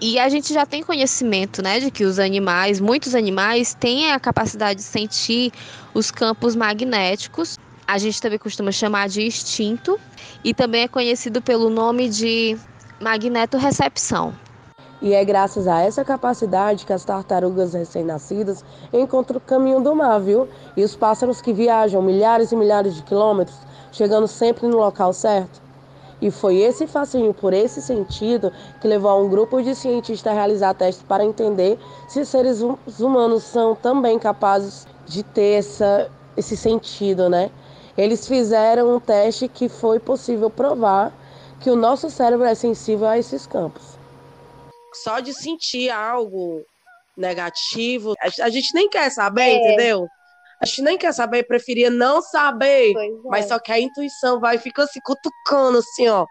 E 0.00 0.18
a 0.18 0.28
gente 0.28 0.52
já 0.52 0.66
tem 0.66 0.82
conhecimento, 0.82 1.62
né, 1.62 1.78
de 1.78 1.90
que 1.90 2.04
os 2.04 2.18
animais, 2.18 2.80
muitos 2.80 3.14
animais, 3.14 3.74
têm 3.74 4.10
a 4.12 4.18
capacidade 4.18 4.80
de 4.80 4.84
sentir 4.84 5.52
os 5.94 6.10
campos 6.10 6.56
magnéticos. 6.56 7.56
A 7.86 7.96
gente 7.96 8.20
também 8.20 8.38
costuma 8.38 8.72
chamar 8.72 9.08
de 9.08 9.24
instinto 9.24 9.98
e 10.42 10.52
também 10.52 10.82
é 10.82 10.88
conhecido 10.88 11.40
pelo 11.40 11.70
nome 11.70 12.08
de 12.08 12.58
magnetorrecepção. 13.00 14.34
E 15.00 15.12
é 15.12 15.24
graças 15.24 15.68
a 15.68 15.80
essa 15.82 16.04
capacidade 16.04 16.86
que 16.86 16.92
as 16.92 17.04
tartarugas 17.04 17.74
recém-nascidas 17.74 18.64
encontram 18.92 19.36
o 19.36 19.40
caminho 19.40 19.80
do 19.80 19.94
mar, 19.94 20.18
viu? 20.18 20.48
E 20.76 20.82
os 20.82 20.96
pássaros 20.96 21.40
que 21.40 21.52
viajam 21.52 22.00
milhares 22.00 22.52
e 22.52 22.56
milhares 22.56 22.94
de 22.94 23.02
quilômetros, 23.02 23.58
chegando 23.92 24.26
sempre 24.26 24.66
no 24.66 24.78
local 24.78 25.12
certo. 25.12 25.63
E 26.20 26.30
foi 26.30 26.56
esse 26.58 26.86
fascínio 26.86 27.34
por 27.34 27.52
esse 27.52 27.82
sentido 27.82 28.52
que 28.80 28.88
levou 28.88 29.10
a 29.10 29.16
um 29.16 29.28
grupo 29.28 29.62
de 29.62 29.74
cientistas 29.74 30.32
a 30.32 30.34
realizar 30.34 30.74
testes 30.74 31.04
para 31.06 31.24
entender 31.24 31.78
se 32.08 32.24
seres 32.24 32.62
hum, 32.62 32.76
humanos 32.98 33.42
são 33.42 33.74
também 33.74 34.18
capazes 34.18 34.86
de 35.06 35.22
ter 35.22 35.58
essa, 35.58 36.10
esse 36.36 36.56
sentido, 36.56 37.28
né? 37.28 37.50
Eles 37.96 38.26
fizeram 38.26 38.96
um 38.96 39.00
teste 39.00 39.48
que 39.48 39.68
foi 39.68 40.00
possível 40.00 40.50
provar 40.50 41.12
que 41.60 41.70
o 41.70 41.76
nosso 41.76 42.10
cérebro 42.10 42.46
é 42.46 42.54
sensível 42.54 43.06
a 43.06 43.18
esses 43.18 43.46
campos. 43.46 43.98
Só 45.02 45.20
de 45.20 45.32
sentir 45.32 45.90
algo 45.90 46.62
negativo, 47.16 48.14
a 48.40 48.48
gente 48.50 48.74
nem 48.74 48.88
quer 48.88 49.10
saber, 49.10 49.42
é. 49.42 49.56
entendeu? 49.56 50.06
A 50.64 50.66
gente 50.66 50.82
nem 50.82 50.96
quer 50.96 51.12
saber, 51.12 51.42
preferia 51.42 51.90
não 51.90 52.22
saber. 52.22 52.92
É. 52.96 53.10
Mas 53.24 53.48
só 53.48 53.58
que 53.58 53.70
a 53.70 53.78
intuição 53.78 54.40
vai 54.40 54.56
e 54.56 54.58
fica 54.58 54.86
se 54.86 54.98
cutucando, 55.02 55.78
assim, 55.78 56.08
ó. 56.08 56.24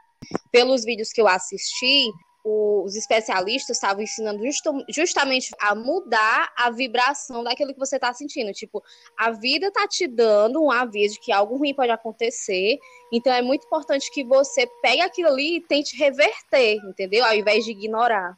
Pelos 0.51 0.83
vídeos 0.83 1.11
que 1.11 1.21
eu 1.21 1.27
assisti, 1.27 2.09
os 2.43 2.95
especialistas 2.95 3.77
estavam 3.77 4.01
ensinando 4.01 4.41
justamente 4.89 5.51
a 5.61 5.75
mudar 5.75 6.51
a 6.57 6.71
vibração 6.71 7.43
daquilo 7.43 7.73
que 7.73 7.79
você 7.79 7.97
está 7.97 8.11
sentindo. 8.11 8.51
Tipo, 8.53 8.81
a 9.15 9.29
vida 9.29 9.71
tá 9.71 9.87
te 9.87 10.07
dando 10.07 10.63
um 10.63 10.71
aviso 10.71 11.13
de 11.13 11.19
que 11.19 11.31
algo 11.31 11.55
ruim 11.55 11.75
pode 11.75 11.91
acontecer. 11.91 12.79
Então 13.11 13.31
é 13.31 13.41
muito 13.43 13.67
importante 13.67 14.11
que 14.11 14.23
você 14.23 14.67
pegue 14.81 15.01
aquilo 15.01 15.29
ali 15.29 15.57
e 15.57 15.61
tente 15.61 15.95
reverter, 15.95 16.77
entendeu? 16.89 17.23
Ao 17.23 17.35
invés 17.35 17.65
de 17.65 17.71
ignorar. 17.71 18.35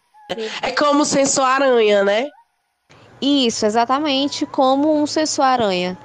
É 0.61 0.71
como 0.71 1.03
o 1.03 1.05
sensor 1.05 1.45
aranha, 1.45 2.03
né? 2.03 2.27
Isso, 3.25 3.65
exatamente 3.65 4.45
como 4.45 5.01
um 5.01 5.07
sensor 5.07 5.45
aranha. 5.45 5.97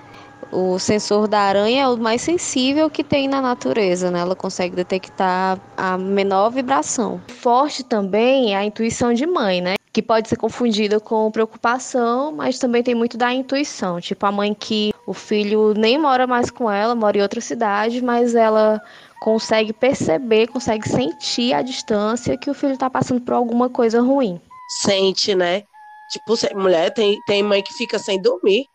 O 0.50 0.79
sensor 0.79 1.29
da 1.29 1.41
aranha 1.41 1.83
é 1.83 1.87
o 1.87 1.99
mais 1.99 2.23
sensível 2.23 2.89
que 2.89 3.05
tem 3.05 3.29
na 3.29 3.43
natureza, 3.43 4.11
né? 4.11 4.21
Ela 4.21 4.35
consegue 4.35 4.75
detectar 4.75 5.61
a 5.77 5.99
menor 5.99 6.49
vibração. 6.49 7.21
Forte 7.29 7.85
também 7.85 8.55
é 8.55 8.57
a 8.57 8.65
intuição 8.65 9.12
de 9.12 9.27
mãe, 9.27 9.61
né? 9.61 9.75
Que 9.93 10.00
pode 10.00 10.31
ser 10.31 10.37
confundida 10.37 10.99
com 10.99 11.31
preocupação, 11.31 12.33
mas 12.33 12.59
também 12.59 12.83
tem 12.83 12.95
muito 12.95 13.19
da 13.19 13.35
intuição. 13.35 14.00
Tipo 14.00 14.25
a 14.25 14.33
mãe 14.33 14.55
que 14.55 14.91
o 15.07 15.12
filho 15.12 15.75
nem 15.75 15.99
mora 15.99 16.27
mais 16.27 16.50
com 16.50 16.71
ela, 16.71 16.95
mora 16.95 17.19
em 17.19 17.23
outra 17.23 17.43
cidade, 17.43 18.03
mas 18.03 18.35
ela 18.35 18.81
consegue 19.21 19.75
perceber, 19.75 20.47
consegue 20.47 20.89
sentir 20.89 21.53
a 21.53 21.61
distância 21.61 22.39
que 22.39 22.49
o 22.49 22.55
filho 22.55 22.73
está 22.73 22.89
passando 22.89 23.21
por 23.21 23.35
alguma 23.35 23.69
coisa 23.69 24.00
ruim. 24.00 24.41
Sente, 24.83 25.35
né? 25.35 25.65
Tipo, 26.11 26.35
mulher 26.57 26.93
tem, 26.93 27.21
tem 27.25 27.40
mãe 27.40 27.62
que 27.62 27.73
fica 27.73 27.97
sem 27.99 28.21
dormir. 28.21 28.67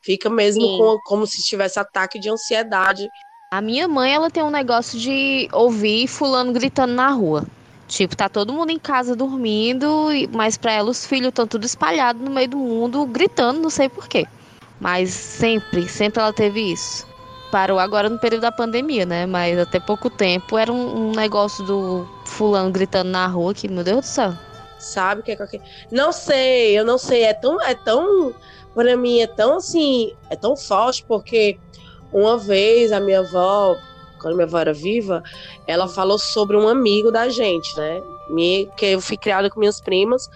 Fica 0.00 0.30
mesmo 0.30 0.62
com, 0.78 0.98
como 1.04 1.26
se 1.26 1.42
tivesse 1.42 1.80
ataque 1.80 2.16
de 2.16 2.30
ansiedade. 2.30 3.08
A 3.52 3.60
minha 3.60 3.88
mãe, 3.88 4.14
ela 4.14 4.30
tem 4.30 4.42
um 4.44 4.50
negócio 4.50 4.96
de 4.96 5.48
ouvir 5.52 6.06
fulano 6.06 6.52
gritando 6.52 6.92
na 6.92 7.10
rua. 7.10 7.44
Tipo, 7.88 8.16
tá 8.16 8.28
todo 8.28 8.52
mundo 8.52 8.70
em 8.70 8.78
casa 8.78 9.16
dormindo, 9.16 10.08
mas 10.32 10.56
para 10.56 10.72
ela 10.72 10.90
os 10.90 11.04
filhos 11.04 11.28
estão 11.28 11.46
tudo 11.46 11.64
espalhados 11.64 12.22
no 12.22 12.30
meio 12.30 12.48
do 12.48 12.56
mundo, 12.56 13.04
gritando, 13.06 13.60
não 13.60 13.70
sei 13.70 13.88
porquê. 13.88 14.26
Mas 14.78 15.10
sempre, 15.10 15.88
sempre 15.88 16.20
ela 16.20 16.32
teve 16.32 16.60
isso. 16.72 17.04
Parou 17.50 17.78
agora 17.78 18.08
no 18.08 18.18
período 18.18 18.42
da 18.42 18.52
pandemia, 18.52 19.04
né? 19.06 19.26
Mas 19.26 19.58
até 19.58 19.80
pouco 19.80 20.08
tempo 20.08 20.56
era 20.56 20.72
um, 20.72 21.08
um 21.08 21.12
negócio 21.12 21.64
do 21.64 22.06
fulano 22.24 22.70
gritando 22.70 23.10
na 23.10 23.26
rua 23.26 23.54
que, 23.54 23.66
meu 23.66 23.82
Deus 23.82 24.00
do 24.00 24.06
céu 24.06 24.34
sabe 24.86 25.22
que 25.22 25.32
é 25.32 25.36
qualquer. 25.36 25.60
Não 25.90 26.12
sei, 26.12 26.78
eu 26.78 26.84
não 26.84 26.98
sei. 26.98 27.24
É 27.24 27.34
tão, 27.34 27.60
é 27.62 27.74
tão, 27.74 28.34
para 28.74 28.96
mim 28.96 29.20
é 29.20 29.26
tão 29.26 29.56
assim, 29.56 30.12
é 30.30 30.36
tão 30.36 30.56
forte 30.56 31.04
porque 31.06 31.58
uma 32.12 32.38
vez 32.38 32.92
a 32.92 33.00
minha 33.00 33.20
avó, 33.20 33.76
quando 34.20 34.34
minha 34.34 34.46
avó 34.46 34.58
era 34.58 34.72
viva, 34.72 35.22
ela 35.66 35.88
falou 35.88 36.18
sobre 36.18 36.56
um 36.56 36.68
amigo 36.68 37.10
da 37.10 37.28
gente, 37.28 37.76
né? 37.76 38.00
Me, 38.30 38.70
que 38.76 38.86
eu 38.86 39.00
fui 39.00 39.16
criada 39.16 39.50
com 39.50 39.60
minhas 39.60 39.80
primas. 39.80 40.28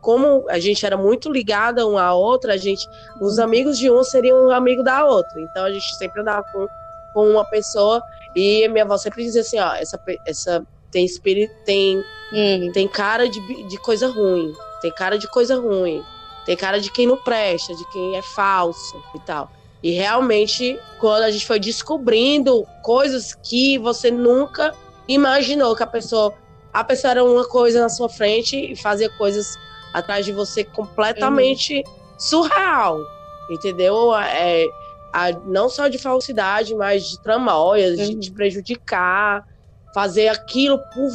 Como 0.00 0.44
a 0.50 0.58
gente 0.58 0.84
era 0.84 0.98
muito 0.98 1.32
ligada 1.32 1.86
uma 1.86 2.02
à 2.02 2.14
outra, 2.14 2.52
a 2.52 2.56
gente, 2.58 2.86
os 3.20 3.38
amigos 3.38 3.78
de 3.78 3.90
um 3.90 4.04
seriam 4.04 4.48
um 4.48 4.50
amigo 4.50 4.82
da 4.82 5.04
outra. 5.06 5.40
Então 5.40 5.64
a 5.64 5.72
gente 5.72 5.94
sempre 5.96 6.20
andava 6.20 6.44
com, 6.52 6.66
com 7.14 7.30
uma 7.30 7.44
pessoa 7.46 8.02
e 8.36 8.68
minha 8.68 8.84
avó 8.84 8.98
sempre 8.98 9.22
dizia 9.22 9.40
assim, 9.40 9.58
ó, 9.58 9.74
essa, 9.74 9.98
essa 10.26 10.66
tem 10.94 11.04
espírito, 11.04 11.54
tem 11.64 12.02
Uhum. 12.34 12.72
Tem 12.72 12.88
cara 12.88 13.28
de, 13.28 13.40
de 13.64 13.78
coisa 13.78 14.08
ruim. 14.08 14.52
Tem 14.82 14.90
cara 14.90 15.16
de 15.16 15.28
coisa 15.28 15.56
ruim. 15.56 16.02
Tem 16.44 16.56
cara 16.56 16.80
de 16.80 16.90
quem 16.90 17.06
não 17.06 17.16
presta, 17.16 17.74
de 17.74 17.88
quem 17.90 18.16
é 18.16 18.22
falso 18.22 19.02
e 19.14 19.20
tal. 19.20 19.50
E 19.82 19.92
realmente, 19.92 20.78
quando 20.98 21.22
a 21.22 21.30
gente 21.30 21.46
foi 21.46 21.60
descobrindo 21.60 22.66
coisas 22.82 23.34
que 23.34 23.78
você 23.78 24.10
nunca 24.10 24.74
imaginou 25.06 25.76
que 25.76 25.82
a 25.82 25.86
pessoa. 25.86 26.34
A 26.72 26.82
pessoa 26.82 27.12
era 27.12 27.24
uma 27.24 27.44
coisa 27.46 27.80
na 27.80 27.88
sua 27.88 28.08
frente 28.08 28.72
e 28.72 28.74
fazia 28.74 29.08
coisas 29.08 29.56
atrás 29.92 30.24
de 30.24 30.32
você 30.32 30.64
completamente 30.64 31.76
uhum. 31.76 32.18
surreal. 32.18 33.00
Entendeu? 33.48 34.12
É, 34.16 34.66
a, 35.12 35.30
não 35.46 35.68
só 35.68 35.86
de 35.86 35.98
falsidade, 35.98 36.74
mas 36.74 37.10
de 37.10 37.22
tramóias, 37.22 38.00
uhum. 38.00 38.06
de 38.06 38.16
te 38.16 38.32
prejudicar, 38.32 39.46
fazer 39.94 40.28
aquilo 40.28 40.78
por 40.78 41.10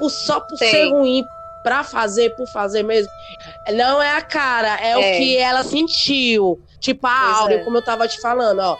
por, 0.00 0.10
só 0.10 0.40
por 0.40 0.56
Sim. 0.56 0.70
ser 0.70 0.90
ruim, 0.90 1.26
pra 1.62 1.84
fazer, 1.84 2.34
por 2.34 2.48
fazer 2.48 2.82
mesmo. 2.82 3.12
Não 3.74 4.02
é 4.02 4.16
a 4.16 4.22
cara, 4.22 4.78
é, 4.80 4.92
é. 4.92 4.96
o 4.96 5.18
que 5.18 5.36
ela 5.36 5.62
sentiu. 5.62 6.58
Tipo 6.80 7.06
a 7.06 7.36
Áurea, 7.36 7.56
é. 7.56 7.64
como 7.64 7.76
eu 7.76 7.84
tava 7.84 8.08
te 8.08 8.18
falando, 8.20 8.60
ó. 8.60 8.78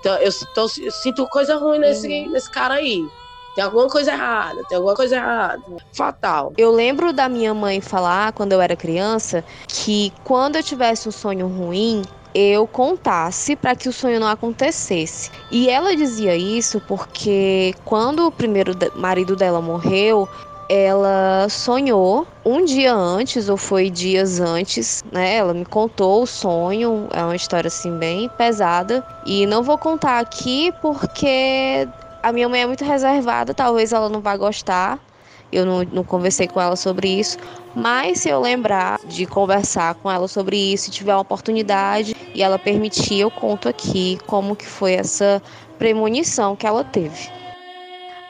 Então, 0.00 0.16
eu, 0.16 0.32
tô, 0.54 0.62
eu 0.80 0.90
sinto 0.90 1.26
coisa 1.28 1.56
ruim 1.56 1.78
nesse, 1.78 2.08
uhum. 2.08 2.32
nesse 2.32 2.50
cara 2.50 2.74
aí. 2.74 3.06
Tem 3.54 3.64
alguma 3.64 3.88
coisa 3.88 4.12
errada, 4.12 4.62
tem 4.68 4.76
alguma 4.76 4.94
coisa 4.94 5.16
errada. 5.16 5.62
Fatal. 5.92 6.52
Eu 6.56 6.70
lembro 6.70 7.12
da 7.12 7.28
minha 7.28 7.52
mãe 7.52 7.80
falar, 7.80 8.32
quando 8.32 8.52
eu 8.52 8.60
era 8.60 8.76
criança, 8.76 9.44
que 9.66 10.12
quando 10.22 10.56
eu 10.56 10.62
tivesse 10.62 11.08
um 11.08 11.12
sonho 11.12 11.48
ruim, 11.48 12.02
eu 12.34 12.66
contasse 12.66 13.56
para 13.56 13.74
que 13.74 13.88
o 13.88 13.92
sonho 13.92 14.20
não 14.20 14.28
acontecesse. 14.28 15.30
E 15.50 15.68
ela 15.68 15.96
dizia 15.96 16.36
isso 16.36 16.80
porque 16.86 17.74
quando 17.84 18.26
o 18.26 18.32
primeiro 18.32 18.72
marido 18.96 19.34
dela 19.34 19.60
morreu, 19.60 20.28
ela 20.68 21.48
sonhou 21.48 22.26
um 22.44 22.64
dia 22.64 22.94
antes, 22.94 23.48
ou 23.48 23.56
foi 23.56 23.88
dias 23.88 24.38
antes, 24.38 25.02
né? 25.10 25.36
Ela 25.36 25.54
me 25.54 25.64
contou 25.64 26.22
o 26.22 26.26
sonho, 26.26 27.08
é 27.12 27.22
uma 27.24 27.36
história 27.36 27.68
assim 27.68 27.96
bem 27.96 28.28
pesada. 28.28 29.02
E 29.24 29.46
não 29.46 29.62
vou 29.62 29.78
contar 29.78 30.18
aqui 30.18 30.72
porque 30.82 31.88
a 32.22 32.32
minha 32.32 32.48
mãe 32.48 32.62
é 32.62 32.66
muito 32.66 32.84
reservada, 32.84 33.54
talvez 33.54 33.92
ela 33.92 34.08
não 34.08 34.20
vá 34.20 34.36
gostar. 34.36 34.98
Eu 35.50 35.64
não, 35.64 35.82
não 35.84 36.04
conversei 36.04 36.46
com 36.46 36.60
ela 36.60 36.76
sobre 36.76 37.08
isso, 37.08 37.38
mas 37.74 38.20
se 38.20 38.28
eu 38.28 38.40
lembrar 38.40 38.98
de 39.06 39.24
conversar 39.24 39.94
com 39.94 40.10
ela 40.10 40.28
sobre 40.28 40.56
isso, 40.56 40.84
se 40.84 40.90
tiver 40.90 41.14
uma 41.14 41.22
oportunidade 41.22 42.14
e 42.34 42.42
ela 42.42 42.58
permitir, 42.58 43.20
eu 43.20 43.30
conto 43.30 43.68
aqui 43.68 44.18
como 44.26 44.54
que 44.54 44.66
foi 44.66 44.92
essa 44.94 45.42
premonição 45.78 46.54
que 46.54 46.66
ela 46.66 46.84
teve. 46.84 47.30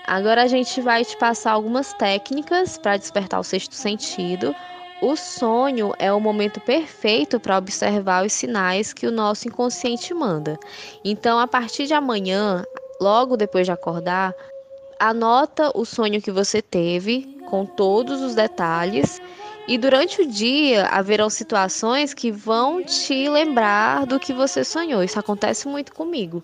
Agora 0.06 0.42
a 0.42 0.46
gente 0.46 0.80
vai 0.80 1.04
te 1.04 1.16
passar 1.18 1.52
algumas 1.52 1.92
técnicas 1.92 2.78
para 2.78 2.96
despertar 2.96 3.40
o 3.40 3.44
sexto 3.44 3.74
sentido. 3.74 4.54
O 5.02 5.14
sonho 5.16 5.92
é 5.98 6.12
o 6.12 6.18
momento 6.18 6.60
perfeito 6.60 7.38
para 7.38 7.58
observar 7.58 8.24
os 8.24 8.32
sinais 8.32 8.92
que 8.92 9.06
o 9.06 9.12
nosso 9.12 9.46
inconsciente 9.46 10.14
manda. 10.14 10.58
Então, 11.04 11.38
a 11.38 11.46
partir 11.46 11.86
de 11.86 11.94
amanhã, 11.94 12.64
logo 13.00 13.36
depois 13.36 13.66
de 13.66 13.72
acordar, 13.72 14.34
anota 14.98 15.70
o 15.74 15.84
sonho 15.84 16.20
que 16.20 16.30
você 16.30 16.60
teve 16.60 17.38
com 17.48 17.64
todos 17.64 18.20
os 18.20 18.34
detalhes. 18.34 19.20
E 19.66 19.76
durante 19.76 20.22
o 20.22 20.26
dia 20.26 20.86
haverão 20.86 21.28
situações 21.28 22.14
que 22.14 22.30
vão 22.30 22.82
te 22.82 23.28
lembrar 23.28 24.06
do 24.06 24.18
que 24.18 24.32
você 24.32 24.64
sonhou. 24.64 25.02
Isso 25.02 25.18
acontece 25.18 25.68
muito 25.68 25.92
comigo. 25.92 26.42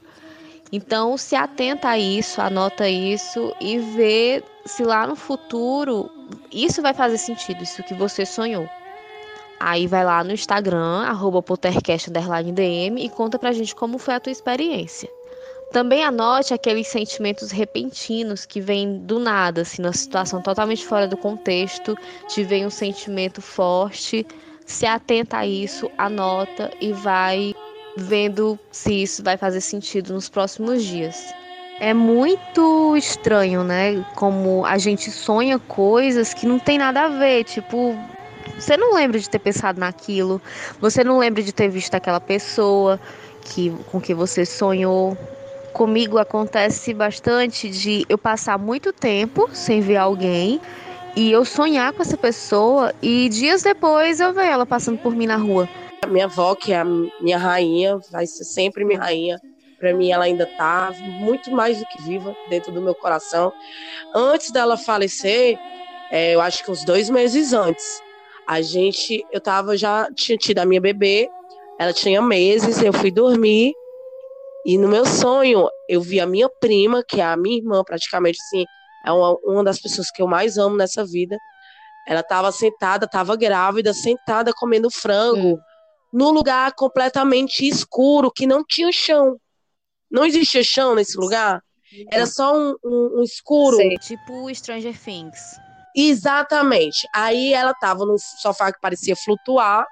Então, 0.70 1.16
se 1.16 1.36
atenta 1.36 1.90
a 1.90 1.98
isso, 1.98 2.40
anota 2.40 2.88
isso 2.88 3.54
e 3.60 3.78
vê 3.78 4.42
se 4.66 4.82
lá 4.82 5.06
no 5.06 5.14
futuro 5.14 6.10
isso 6.50 6.82
vai 6.82 6.92
fazer 6.92 7.18
sentido, 7.18 7.62
isso 7.62 7.82
que 7.82 7.94
você 7.94 8.26
sonhou. 8.26 8.68
Aí 9.60 9.86
vai 9.86 10.04
lá 10.04 10.22
no 10.24 10.32
Instagram, 10.32 11.04
arroba 11.04 11.42
e 12.98 13.08
conta 13.08 13.38
pra 13.38 13.52
gente 13.52 13.74
como 13.74 13.98
foi 13.98 14.14
a 14.14 14.20
tua 14.20 14.32
experiência. 14.32 15.08
Também 15.70 16.04
anote 16.04 16.54
aqueles 16.54 16.86
sentimentos 16.86 17.50
repentinos 17.50 18.46
que 18.46 18.60
vêm 18.60 18.98
do 18.98 19.18
nada, 19.18 19.62
assim, 19.62 19.82
numa 19.82 19.92
situação 19.92 20.40
totalmente 20.40 20.86
fora 20.86 21.08
do 21.08 21.16
contexto, 21.16 21.96
te 22.28 22.44
vem 22.44 22.64
um 22.64 22.70
sentimento 22.70 23.42
forte. 23.42 24.26
Se 24.64 24.86
atenta 24.86 25.38
a 25.38 25.46
isso, 25.46 25.90
anota 25.98 26.70
e 26.80 26.92
vai 26.92 27.54
vendo 27.96 28.58
se 28.70 29.02
isso 29.02 29.22
vai 29.22 29.36
fazer 29.36 29.60
sentido 29.60 30.12
nos 30.12 30.28
próximos 30.28 30.82
dias. 30.82 31.34
É 31.80 31.92
muito 31.92 32.96
estranho, 32.96 33.64
né? 33.64 34.04
Como 34.14 34.64
a 34.64 34.78
gente 34.78 35.10
sonha 35.10 35.58
coisas 35.58 36.32
que 36.32 36.46
não 36.46 36.58
tem 36.58 36.78
nada 36.78 37.02
a 37.02 37.08
ver. 37.08 37.44
Tipo, 37.44 37.96
você 38.58 38.76
não 38.76 38.94
lembra 38.94 39.18
de 39.18 39.28
ter 39.28 39.40
pensado 39.40 39.80
naquilo, 39.80 40.40
você 40.80 41.02
não 41.02 41.18
lembra 41.18 41.42
de 41.42 41.52
ter 41.52 41.68
visto 41.68 41.94
aquela 41.94 42.20
pessoa 42.20 43.00
que, 43.40 43.70
com 43.90 44.00
que 44.00 44.14
você 44.14 44.46
sonhou. 44.46 45.16
Comigo 45.74 46.18
acontece 46.18 46.94
bastante 46.94 47.68
de 47.68 48.06
eu 48.08 48.16
passar 48.16 48.56
muito 48.56 48.92
tempo 48.92 49.50
sem 49.52 49.80
ver 49.80 49.96
alguém 49.96 50.60
e 51.16 51.32
eu 51.32 51.44
sonhar 51.44 51.92
com 51.92 52.00
essa 52.00 52.16
pessoa 52.16 52.94
e 53.02 53.28
dias 53.28 53.64
depois 53.64 54.20
eu 54.20 54.32
ver 54.32 54.46
ela 54.46 54.64
passando 54.64 54.98
por 54.98 55.16
mim 55.16 55.26
na 55.26 55.34
rua. 55.34 55.68
A 56.00 56.06
minha 56.06 56.26
avó, 56.26 56.54
que 56.54 56.72
é 56.72 56.78
a 56.78 56.84
minha 56.84 57.36
rainha, 57.36 57.98
vai 58.12 58.24
ser 58.24 58.44
sempre 58.44 58.84
minha 58.84 59.00
rainha. 59.00 59.40
Para 59.76 59.92
mim, 59.92 60.12
ela 60.12 60.26
ainda 60.26 60.46
tá 60.56 60.94
muito 61.18 61.50
mais 61.50 61.76
do 61.76 61.84
que 61.86 62.02
viva 62.02 62.36
dentro 62.48 62.70
do 62.70 62.80
meu 62.80 62.94
coração. 62.94 63.52
Antes 64.14 64.52
dela 64.52 64.76
falecer, 64.76 65.58
é, 66.08 66.36
eu 66.36 66.40
acho 66.40 66.62
que 66.64 66.70
uns 66.70 66.84
dois 66.84 67.10
meses 67.10 67.52
antes, 67.52 68.00
a 68.46 68.62
gente, 68.62 69.26
eu 69.32 69.40
tava 69.40 69.76
já 69.76 70.06
tinha 70.14 70.38
tido 70.38 70.60
a 70.60 70.64
minha 70.64 70.80
bebê, 70.80 71.28
ela 71.80 71.92
tinha 71.92 72.22
meses, 72.22 72.80
eu 72.80 72.92
fui 72.92 73.10
dormir 73.10 73.74
e 74.64 74.78
no 74.78 74.88
meu 74.88 75.04
sonho 75.04 75.68
eu 75.88 76.00
vi 76.00 76.20
a 76.20 76.26
minha 76.26 76.48
prima, 76.48 77.02
que 77.06 77.20
é 77.20 77.24
a 77.24 77.36
minha 77.36 77.58
irmã, 77.58 77.82
praticamente 77.84 78.38
assim, 78.40 78.64
é 79.04 79.12
uma, 79.12 79.36
uma 79.44 79.64
das 79.64 79.78
pessoas 79.80 80.10
que 80.10 80.22
eu 80.22 80.26
mais 80.26 80.56
amo 80.56 80.76
nessa 80.76 81.04
vida. 81.04 81.36
Ela 82.06 82.20
estava 82.20 82.52
sentada, 82.52 83.06
estava 83.06 83.36
grávida, 83.36 83.92
sentada 83.92 84.52
comendo 84.52 84.90
frango. 84.90 85.54
Hum 85.54 85.58
num 86.14 86.30
lugar 86.30 86.72
completamente 86.74 87.66
escuro, 87.66 88.30
que 88.30 88.46
não 88.46 88.64
tinha 88.64 88.92
chão. 88.92 89.36
Não 90.08 90.24
existia 90.24 90.62
chão 90.62 90.94
nesse 90.94 91.18
lugar. 91.18 91.60
Era 92.08 92.24
só 92.24 92.56
um, 92.56 92.76
um, 92.84 93.18
um 93.18 93.22
escuro. 93.24 93.76
Sei, 93.76 93.96
tipo 93.98 94.54
Stranger 94.54 94.96
Things. 94.96 95.56
Exatamente. 95.96 97.08
Aí 97.12 97.52
ela 97.52 97.74
tava 97.74 98.06
num 98.06 98.16
sofá 98.16 98.72
que 98.72 98.80
parecia 98.80 99.16
flutuar. 99.16 99.84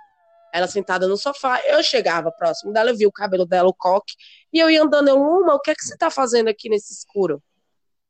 Ela 0.52 0.66
sentada 0.66 1.08
no 1.08 1.16
sofá. 1.16 1.60
Eu 1.66 1.82
chegava 1.82 2.30
próximo 2.30 2.72
dela, 2.72 2.90
eu 2.90 2.96
vi 2.96 3.06
o 3.06 3.12
cabelo 3.12 3.46
dela, 3.46 3.68
o 3.68 3.74
coque. 3.74 4.14
E 4.52 4.58
eu 4.58 4.68
ia 4.68 4.82
andando. 4.82 5.08
Eu, 5.08 5.20
Uma, 5.20 5.54
o 5.54 5.60
que 5.60 5.70
é 5.70 5.74
que 5.74 5.82
você 5.82 5.96
tá 5.96 6.10
fazendo 6.10 6.48
aqui 6.48 6.68
nesse 6.68 6.92
escuro? 6.92 7.42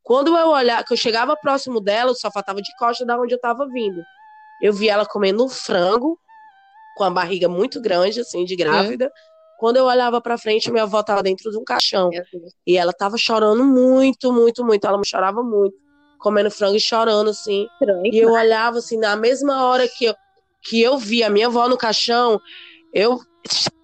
Quando 0.03 0.37
eu 0.37 0.49
olhar, 0.49 0.85
que 0.85 0.93
eu 0.93 0.97
chegava 0.97 1.37
próximo 1.37 1.81
dela, 1.81 2.11
o 2.11 2.15
sofá 2.15 2.43
tava 2.43 2.61
de 2.61 2.75
costa 2.77 3.07
da 3.07 3.19
onde 3.19 3.35
eu 3.35 3.41
tava 3.41 3.69
vindo. 3.69 4.03
Eu 4.61 4.73
vi 4.73 4.89
ela 4.89 5.07
comendo 5.07 5.45
um 5.45 5.49
frango 5.49 6.19
com 6.97 7.05
a 7.05 7.11
barriga 7.11 7.49
muito 7.49 7.81
grande, 7.81 8.21
assim, 8.21 8.45
de 8.45 8.57
grávida. 8.57 9.07
Hum. 9.07 9.33
Quando 9.59 9.77
eu 9.77 9.85
olhava 9.85 10.21
para 10.21 10.37
frente, 10.37 10.73
minha 10.73 10.83
avó 10.83 11.03
tava 11.05 11.23
dentro 11.23 11.49
de 11.51 11.57
um 11.57 11.63
caixão. 11.63 12.11
E 12.67 12.77
ela 12.77 12.93
tava 12.93 13.17
chorando 13.17 13.63
muito, 13.63 14.33
muito, 14.33 14.65
muito. 14.65 14.85
Ela 14.85 15.01
chorava 15.07 15.41
muito. 15.41 15.77
Comendo 16.19 16.51
frango 16.51 16.77
e 16.77 16.81
chorando, 16.81 17.31
assim. 17.31 17.69
E 18.05 18.19
eu 18.19 18.33
olhava, 18.33 18.79
assim, 18.79 18.99
na 18.99 19.15
mesma 19.15 19.65
hora 19.65 19.87
que 19.87 20.07
eu, 20.07 20.15
que 20.63 20.81
eu 20.81 20.97
vi 20.97 21.23
a 21.23 21.31
minha 21.31 21.47
avó 21.47 21.69
no 21.69 21.77
caixão, 21.77 22.41
eu 22.93 23.21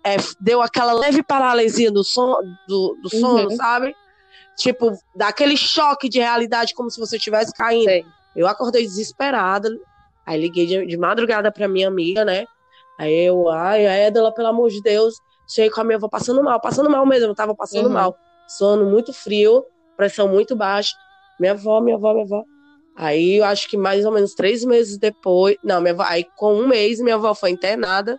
é, 0.04 0.16
deu 0.40 0.62
aquela 0.62 0.92
leve 0.92 1.22
paralisia 1.22 1.90
do, 1.90 2.04
som, 2.04 2.36
do, 2.66 2.96
do 3.02 3.10
sono, 3.10 3.50
uhum. 3.50 3.56
sabe? 3.56 3.94
Tipo, 4.56 4.92
daquele 5.14 5.56
choque 5.56 6.08
de 6.08 6.18
realidade, 6.18 6.74
como 6.74 6.90
se 6.90 6.98
você 6.98 7.16
estivesse 7.16 7.52
caindo. 7.52 7.84
Sei. 7.84 8.04
Eu 8.34 8.46
acordei 8.46 8.82
desesperada. 8.82 9.70
Aí 10.26 10.40
liguei 10.40 10.66
de, 10.66 10.86
de 10.86 10.96
madrugada 10.96 11.50
pra 11.50 11.68
minha 11.68 11.88
amiga, 11.88 12.24
né? 12.24 12.44
Aí 12.98 13.26
eu, 13.26 13.48
ai, 13.48 13.86
a 13.86 14.08
Edela, 14.08 14.32
pelo 14.32 14.48
amor 14.48 14.70
de 14.70 14.82
Deus, 14.82 15.14
cheguei 15.46 15.70
com 15.70 15.80
a 15.80 15.84
minha 15.84 15.96
avó 15.96 16.08
passando 16.08 16.42
mal, 16.42 16.60
passando 16.60 16.90
mal 16.90 17.06
mesmo, 17.06 17.28
eu 17.28 17.34
tava 17.34 17.54
passando 17.54 17.86
uhum. 17.86 17.92
mal. 17.92 18.16
Sono 18.46 18.84
muito 18.86 19.12
frio, 19.12 19.64
pressão 19.96 20.28
muito 20.28 20.56
baixa. 20.56 20.94
Minha 21.38 21.52
avó, 21.52 21.80
minha 21.80 21.96
avó, 21.96 22.12
minha 22.12 22.24
avó. 22.24 22.44
Aí 22.98 23.36
eu 23.36 23.44
acho 23.44 23.68
que 23.68 23.76
mais 23.76 24.04
ou 24.04 24.10
menos 24.10 24.34
três 24.34 24.64
meses 24.64 24.98
depois. 24.98 25.56
Não, 25.62 25.80
minha 25.80 25.94
avó, 25.94 26.02
aí 26.02 26.26
com 26.36 26.52
um 26.56 26.66
mês 26.66 26.98
minha 26.98 27.14
avó 27.14 27.32
foi 27.32 27.50
internada. 27.50 28.18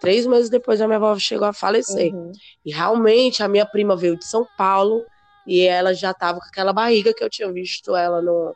Três 0.00 0.24
meses 0.24 0.48
depois 0.48 0.80
a 0.80 0.86
minha 0.86 0.98
avó 0.98 1.18
chegou 1.18 1.48
a 1.48 1.52
falecer. 1.52 2.14
Uhum. 2.14 2.30
E 2.64 2.72
realmente 2.72 3.42
a 3.42 3.48
minha 3.48 3.66
prima 3.66 3.96
veio 3.96 4.16
de 4.16 4.24
São 4.24 4.46
Paulo 4.56 5.04
e 5.44 5.62
ela 5.66 5.92
já 5.92 6.14
tava 6.14 6.38
com 6.38 6.46
aquela 6.46 6.72
barriga 6.72 7.12
que 7.12 7.24
eu 7.24 7.28
tinha 7.28 7.50
visto 7.52 7.96
ela 7.96 8.22
no, 8.22 8.54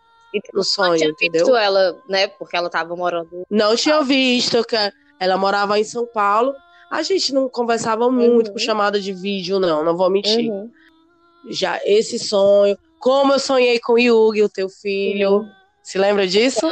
no 0.52 0.62
sonho, 0.62 0.90
não 0.90 0.96
tinha 0.96 1.10
entendeu? 1.10 1.44
visto 1.44 1.56
ela, 1.56 2.00
né? 2.08 2.28
Porque 2.28 2.56
ela 2.56 2.70
tava 2.70 2.94
morando. 2.94 3.44
Não 3.50 3.74
tinha 3.74 4.00
visto, 4.02 4.62
que 4.64 4.76
ela 5.18 5.36
morava 5.36 5.76
em 5.76 5.84
São 5.84 6.06
Paulo. 6.06 6.54
A 6.88 7.02
gente 7.02 7.34
não 7.34 7.48
conversava 7.48 8.08
muito 8.08 8.46
uhum. 8.46 8.52
por 8.52 8.60
chamada 8.60 9.00
de 9.00 9.12
vídeo, 9.12 9.58
não, 9.58 9.82
não 9.82 9.96
vou 9.96 10.08
mentir. 10.08 10.48
Uhum. 10.48 10.70
Já 11.50 11.80
esse 11.84 12.16
sonho, 12.16 12.78
como 13.00 13.32
eu 13.32 13.40
sonhei 13.40 13.80
com 13.80 13.94
o 13.94 13.98
Yugi, 13.98 14.40
o 14.40 14.48
teu 14.48 14.68
filho. 14.68 15.44
Uhum. 15.84 15.90
Se 15.90 15.98
lembra 15.98 16.26
disso? 16.26 16.66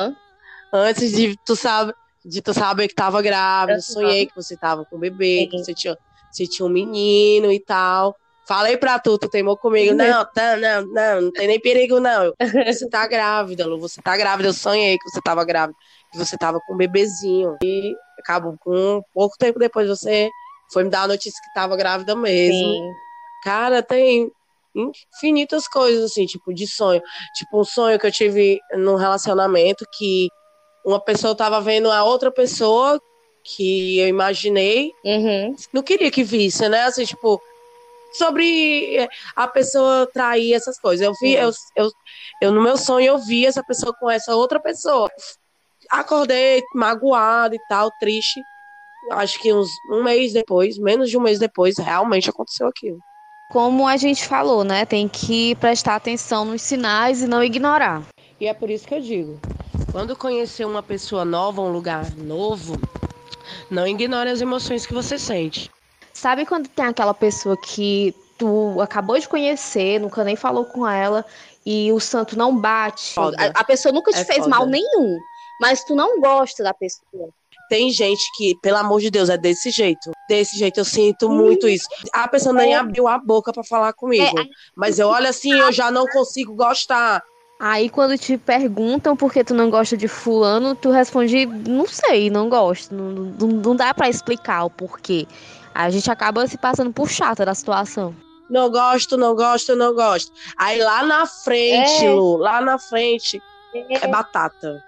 Antes 0.72 1.12
de 1.12 1.36
tu 1.44 1.54
saber, 1.54 1.94
de 2.24 2.40
tu 2.40 2.54
saber 2.54 2.88
que 2.88 2.94
tava 2.94 3.20
grávida, 3.20 3.80
sonhei 3.80 4.26
que 4.26 4.34
você 4.34 4.56
tava 4.56 4.84
com 4.86 4.96
o 4.96 4.98
bebê, 4.98 5.46
que 5.50 5.58
você 5.58 5.74
tinha, 5.74 5.96
você 6.30 6.46
tinha 6.46 6.66
um 6.66 6.70
menino 6.70 7.52
e 7.52 7.60
tal. 7.60 8.16
Falei 8.46 8.76
pra 8.76 8.98
tu, 8.98 9.18
tu 9.18 9.28
teimou 9.28 9.56
comigo. 9.56 9.94
Não, 9.94 10.24
tá, 10.24 10.56
não, 10.56 10.86
não, 10.86 11.20
não 11.22 11.32
tem 11.32 11.46
nem 11.46 11.60
perigo, 11.60 12.00
não. 12.00 12.32
Você 12.66 12.88
tá 12.88 13.06
grávida, 13.06 13.66
Lu. 13.66 13.78
Você 13.78 14.02
tá 14.02 14.16
grávida. 14.16 14.48
Eu 14.48 14.52
sonhei 14.52 14.98
que 14.98 15.10
você 15.10 15.20
tava 15.22 15.44
grávida. 15.44 15.78
Que 16.10 16.18
você 16.18 16.36
tava 16.36 16.58
com 16.60 16.74
um 16.74 16.76
bebezinho. 16.76 17.56
E 17.62 17.94
acabou 18.18 18.56
com 18.58 19.00
pouco 19.14 19.36
tempo 19.38 19.58
depois 19.58 19.88
você 19.88 20.28
foi 20.72 20.84
me 20.84 20.90
dar 20.90 21.02
a 21.02 21.08
notícia 21.08 21.40
que 21.40 21.54
tava 21.54 21.76
grávida 21.76 22.16
mesmo. 22.16 22.58
Sim. 22.58 22.92
Cara, 23.44 23.82
tem 23.82 24.30
infinitas 24.74 25.68
coisas, 25.68 26.04
assim, 26.10 26.26
tipo, 26.26 26.52
de 26.52 26.66
sonho. 26.66 27.02
Tipo, 27.34 27.60
um 27.60 27.64
sonho 27.64 27.98
que 27.98 28.06
eu 28.06 28.12
tive 28.12 28.60
num 28.74 28.96
relacionamento 28.96 29.86
que 29.96 30.28
uma 30.84 31.00
pessoa 31.00 31.34
tava 31.34 31.60
vendo 31.60 31.90
a 31.90 32.04
outra 32.04 32.30
pessoa 32.30 33.00
que 33.44 33.98
eu 33.98 34.08
imaginei. 34.08 34.92
Uhum. 35.04 35.54
Não 35.72 35.82
queria 35.82 36.10
que 36.10 36.24
visse, 36.24 36.68
né? 36.68 36.84
Assim, 36.84 37.04
tipo, 37.04 37.40
sobre 38.12 39.08
a 39.36 39.48
pessoa 39.48 40.08
trair 40.12 40.54
essas 40.54 40.78
coisas. 40.78 41.06
Eu 41.06 41.12
vi, 41.20 41.36
uhum. 41.36 41.42
eu, 41.42 41.52
eu, 41.76 41.90
eu, 42.42 42.52
no 42.52 42.62
meu 42.62 42.76
sonho, 42.76 43.06
eu 43.06 43.18
vi 43.18 43.46
essa 43.46 43.62
pessoa 43.62 43.94
com 43.98 44.10
essa 44.10 44.34
outra 44.34 44.60
pessoa 44.60 45.10
acordei 45.92 46.62
magoado 46.74 47.54
e 47.54 47.60
tal, 47.68 47.90
triste. 48.00 48.42
Acho 49.12 49.38
que 49.40 49.52
uns 49.52 49.68
um 49.90 50.02
mês 50.02 50.32
depois, 50.32 50.78
menos 50.78 51.10
de 51.10 51.18
um 51.18 51.20
mês 51.20 51.38
depois, 51.38 51.76
realmente 51.78 52.30
aconteceu 52.30 52.66
aquilo. 52.66 52.98
Como 53.52 53.86
a 53.86 53.98
gente 53.98 54.26
falou, 54.26 54.64
né? 54.64 54.86
Tem 54.86 55.06
que 55.06 55.54
prestar 55.56 55.96
atenção 55.96 56.44
nos 56.46 56.62
sinais 56.62 57.20
e 57.22 57.26
não 57.26 57.44
ignorar. 57.44 58.02
E 58.40 58.46
é 58.46 58.54
por 58.54 58.70
isso 58.70 58.86
que 58.88 58.94
eu 58.94 59.00
digo: 59.00 59.38
quando 59.92 60.16
conhecer 60.16 60.64
uma 60.64 60.82
pessoa 60.82 61.22
nova, 61.22 61.60
um 61.60 61.70
lugar 61.70 62.10
novo, 62.16 62.80
não 63.70 63.86
ignore 63.86 64.30
as 64.30 64.40
emoções 64.40 64.86
que 64.86 64.94
você 64.94 65.18
sente. 65.18 65.70
Sabe 66.14 66.46
quando 66.46 66.66
tem 66.68 66.86
aquela 66.86 67.12
pessoa 67.12 67.54
que 67.56 68.14
tu 68.38 68.80
acabou 68.80 69.18
de 69.18 69.28
conhecer, 69.28 70.00
nunca 70.00 70.24
nem 70.24 70.34
falou 70.34 70.64
com 70.64 70.88
ela, 70.88 71.22
e 71.64 71.92
o 71.92 72.00
santo 72.00 72.38
não 72.38 72.56
bate. 72.56 73.14
A, 73.20 73.60
a 73.60 73.64
pessoa 73.64 73.92
nunca 73.92 74.12
te 74.12 74.20
É 74.20 74.24
fez 74.24 74.38
foda. 74.38 74.48
mal 74.48 74.64
nenhum, 74.66 75.18
mas 75.60 75.84
tu 75.84 75.94
não 75.94 76.18
gosta 76.20 76.62
da 76.64 76.72
pessoa. 76.72 77.28
Tem 77.72 77.90
gente 77.90 78.22
que, 78.36 78.54
pelo 78.60 78.76
amor 78.76 79.00
de 79.00 79.10
Deus, 79.10 79.30
é 79.30 79.38
desse 79.38 79.70
jeito. 79.70 80.10
Desse 80.28 80.58
jeito, 80.58 80.78
eu 80.78 80.84
sinto 80.84 81.30
muito 81.30 81.66
isso. 81.66 81.88
A 82.12 82.28
pessoa 82.28 82.52
nem 82.54 82.74
É. 82.74 82.76
abriu 82.76 83.08
a 83.08 83.16
boca 83.16 83.50
pra 83.50 83.64
falar 83.64 83.94
comigo. 83.94 84.38
É, 84.38 84.44
Mas 84.76 84.98
eu 84.98 85.08
olho 85.08 85.26
assim, 85.26 85.54
eu 85.54 85.72
já 85.72 85.90
não 85.90 86.06
consigo 86.06 86.54
gostar. 86.54 87.22
Aí 87.58 87.88
quando 87.88 88.18
te 88.18 88.36
perguntam 88.36 89.16
por 89.16 89.32
que 89.32 89.42
tu 89.42 89.54
não 89.54 89.70
gosta 89.70 89.96
de 89.96 90.06
fulano, 90.06 90.74
tu 90.74 90.90
responde, 90.90 91.46
não 91.46 91.86
sei, 91.86 92.28
não 92.28 92.50
gosto. 92.50 92.94
Não, 92.94 93.10
não, 93.40 93.48
não 93.48 93.74
dá 93.74 93.94
pra 93.94 94.10
explicar 94.10 94.64
o 94.64 94.70
porquê. 94.70 95.26
A 95.74 95.88
gente 95.88 96.10
acaba 96.10 96.46
se 96.46 96.58
passando 96.58 96.92
por 96.92 97.08
chata 97.08 97.42
da 97.46 97.54
situação. 97.54 98.14
Não 98.50 98.70
gosto, 98.70 99.16
não 99.16 99.34
gosto, 99.34 99.74
não 99.74 99.94
gosto. 99.94 100.30
Aí 100.58 100.78
lá 100.78 101.02
na 101.04 101.24
frente, 101.24 102.04
É. 102.04 102.10
Lu, 102.12 102.36
lá 102.36 102.60
na 102.60 102.78
frente, 102.78 103.40
é 103.74 104.06
batata. 104.08 104.84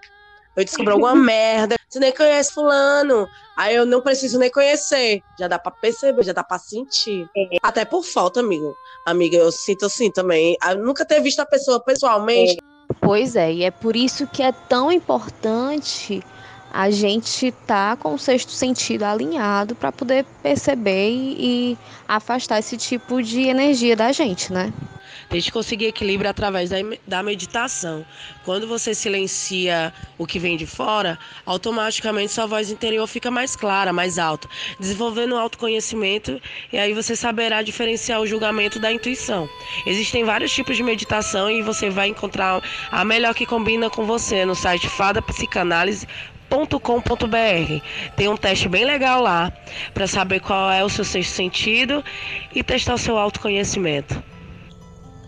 Eu 0.57 0.65
descobri 0.65 0.93
alguma 0.93 1.15
merda. 1.15 1.77
Você 1.89 1.99
nem 1.99 2.13
conhece 2.13 2.53
fulano. 2.53 3.27
Aí 3.57 3.75
eu 3.75 3.85
não 3.85 4.01
preciso 4.01 4.39
nem 4.39 4.51
conhecer. 4.51 5.23
Já 5.39 5.49
dá 5.49 5.59
pra 5.59 5.73
perceber, 5.73 6.23
já 6.23 6.33
dá 6.33 6.45
pra 6.45 6.59
sentir. 6.59 7.29
Até 7.63 7.85
por 7.85 8.05
falta, 8.05 8.41
amigo. 8.41 8.75
Amiga, 9.07 9.37
eu 9.37 9.51
sinto 9.51 9.87
assim 9.87 10.11
também. 10.11 10.57
Eu 10.69 10.79
nunca 10.79 11.05
ter 11.05 11.21
visto 11.21 11.41
a 11.41 11.47
pessoa 11.47 11.81
pessoalmente. 11.81 12.59
Pois 13.01 13.35
é, 13.37 13.53
e 13.53 13.65
é 13.65 13.71
por 13.71 13.97
isso 13.97 14.27
que 14.27 14.43
é 14.43 14.53
tão 14.53 14.93
importante 14.93 16.23
a 16.73 16.91
gente 16.91 17.53
tá 17.67 17.97
com 17.97 18.15
o 18.15 18.19
sexto 18.19 18.51
sentido 18.51 19.05
alinhado 19.05 19.77
para 19.77 19.93
poder 19.93 20.25
perceber 20.43 21.09
e, 21.09 21.37
e 21.73 21.79
afastar 22.09 22.59
esse 22.59 22.77
tipo 22.77 23.23
de 23.23 23.43
energia 23.43 23.95
da 23.95 24.11
gente, 24.11 24.53
né? 24.53 24.73
A 25.31 25.35
gente 25.35 25.53
conseguir 25.53 25.87
equilíbrio 25.87 26.31
através 26.31 26.71
da, 26.71 26.77
da 27.07 27.23
meditação. 27.23 28.05
Quando 28.45 28.67
você 28.67 28.95
silencia 28.95 29.93
o 30.19 30.27
que 30.27 30.39
vem 30.39 30.57
de 30.57 30.67
fora, 30.67 31.19
automaticamente 31.47 32.33
sua 32.33 32.47
voz 32.47 32.71
interior 32.71 33.07
fica 33.07 33.31
mais 33.31 33.55
clara, 33.57 33.93
mais 33.93 34.19
alta, 34.19 34.49
desenvolvendo 34.79 35.33
o 35.33 35.39
autoconhecimento 35.39 36.41
e 36.73 36.79
aí 36.79 36.93
você 36.93 37.17
saberá 37.17 37.63
diferenciar 37.63 38.21
o 38.21 38.27
julgamento 38.27 38.79
da 38.79 38.93
intuição. 38.93 39.49
Existem 39.87 40.25
vários 40.25 40.53
tipos 40.53 40.77
de 40.77 40.83
meditação 40.83 41.51
e 41.51 41.63
você 41.63 41.91
vai 41.91 42.09
encontrar 42.09 42.63
a 42.91 43.05
melhor 43.05 43.35
que 43.35 43.47
combina 43.47 43.89
com 43.89 44.05
você 44.05 44.45
no 44.45 44.55
site 44.55 44.89
fadapsicanálise.com.br. 44.89 47.83
Tem 48.17 48.29
um 48.29 48.37
teste 48.37 48.69
bem 48.69 48.85
legal 48.85 49.23
lá 49.23 49.53
para 49.93 50.07
saber 50.07 50.41
qual 50.41 50.71
é 50.71 50.85
o 50.85 50.89
seu 50.89 51.05
sexto 51.05 51.33
sentido 51.33 52.05
e 52.55 52.63
testar 52.63 52.95
o 52.95 52.99
seu 52.99 53.19
autoconhecimento. 53.19 54.23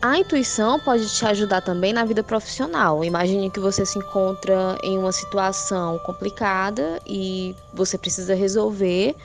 A 0.09 0.19
intuição 0.19 0.79
pode 0.79 1.12
te 1.12 1.27
ajudar 1.27 1.62
também 1.62 1.92
na 1.92 2.05
vida 2.05 2.23
profissional. 2.23 3.05
Imagine 3.05 3.51
que 3.51 3.59
você 3.59 3.85
se 3.85 3.99
encontra 3.99 4.79
em 4.81 4.97
uma 4.97 5.11
situação 5.11 5.99
complicada 5.99 7.01
e 7.05 7.57
você 7.75 7.99
precisa 7.99 8.33
resolver, 8.33 9.16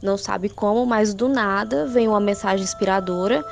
não 0.00 0.16
sabe 0.16 0.48
como, 0.48 0.86
mas 0.86 1.12
do 1.12 1.28
nada 1.28 1.84
vem 1.84 2.08
uma 2.08 2.18
mensagem 2.18 2.64
inspiradora 2.64 3.44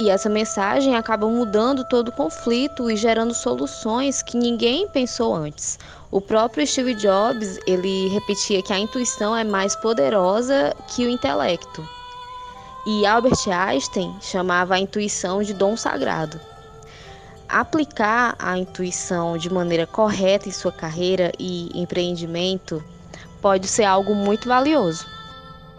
e 0.00 0.10
essa 0.10 0.28
mensagem 0.28 0.96
acaba 0.96 1.28
mudando 1.28 1.84
todo 1.84 2.08
o 2.08 2.12
conflito 2.12 2.90
e 2.90 2.96
gerando 2.96 3.32
soluções 3.32 4.20
que 4.20 4.36
ninguém 4.36 4.88
pensou 4.88 5.36
antes. 5.36 5.78
O 6.10 6.20
próprio 6.20 6.66
Steve 6.66 6.94
Jobs, 6.94 7.60
ele 7.64 8.08
repetia 8.08 8.60
que 8.60 8.72
a 8.72 8.78
intuição 8.80 9.36
é 9.36 9.44
mais 9.44 9.76
poderosa 9.76 10.74
que 10.88 11.06
o 11.06 11.08
intelecto. 11.08 11.93
E 12.86 13.06
Albert 13.06 13.48
Einstein 13.48 14.14
chamava 14.20 14.74
a 14.74 14.78
intuição 14.78 15.42
de 15.42 15.54
dom 15.54 15.76
sagrado. 15.76 16.38
Aplicar 17.48 18.34
a 18.38 18.58
intuição 18.58 19.38
de 19.38 19.50
maneira 19.52 19.86
correta 19.86 20.48
em 20.48 20.52
sua 20.52 20.72
carreira 20.72 21.32
e 21.38 21.70
empreendimento 21.74 22.82
pode 23.40 23.68
ser 23.68 23.84
algo 23.84 24.14
muito 24.14 24.48
valioso. 24.48 25.06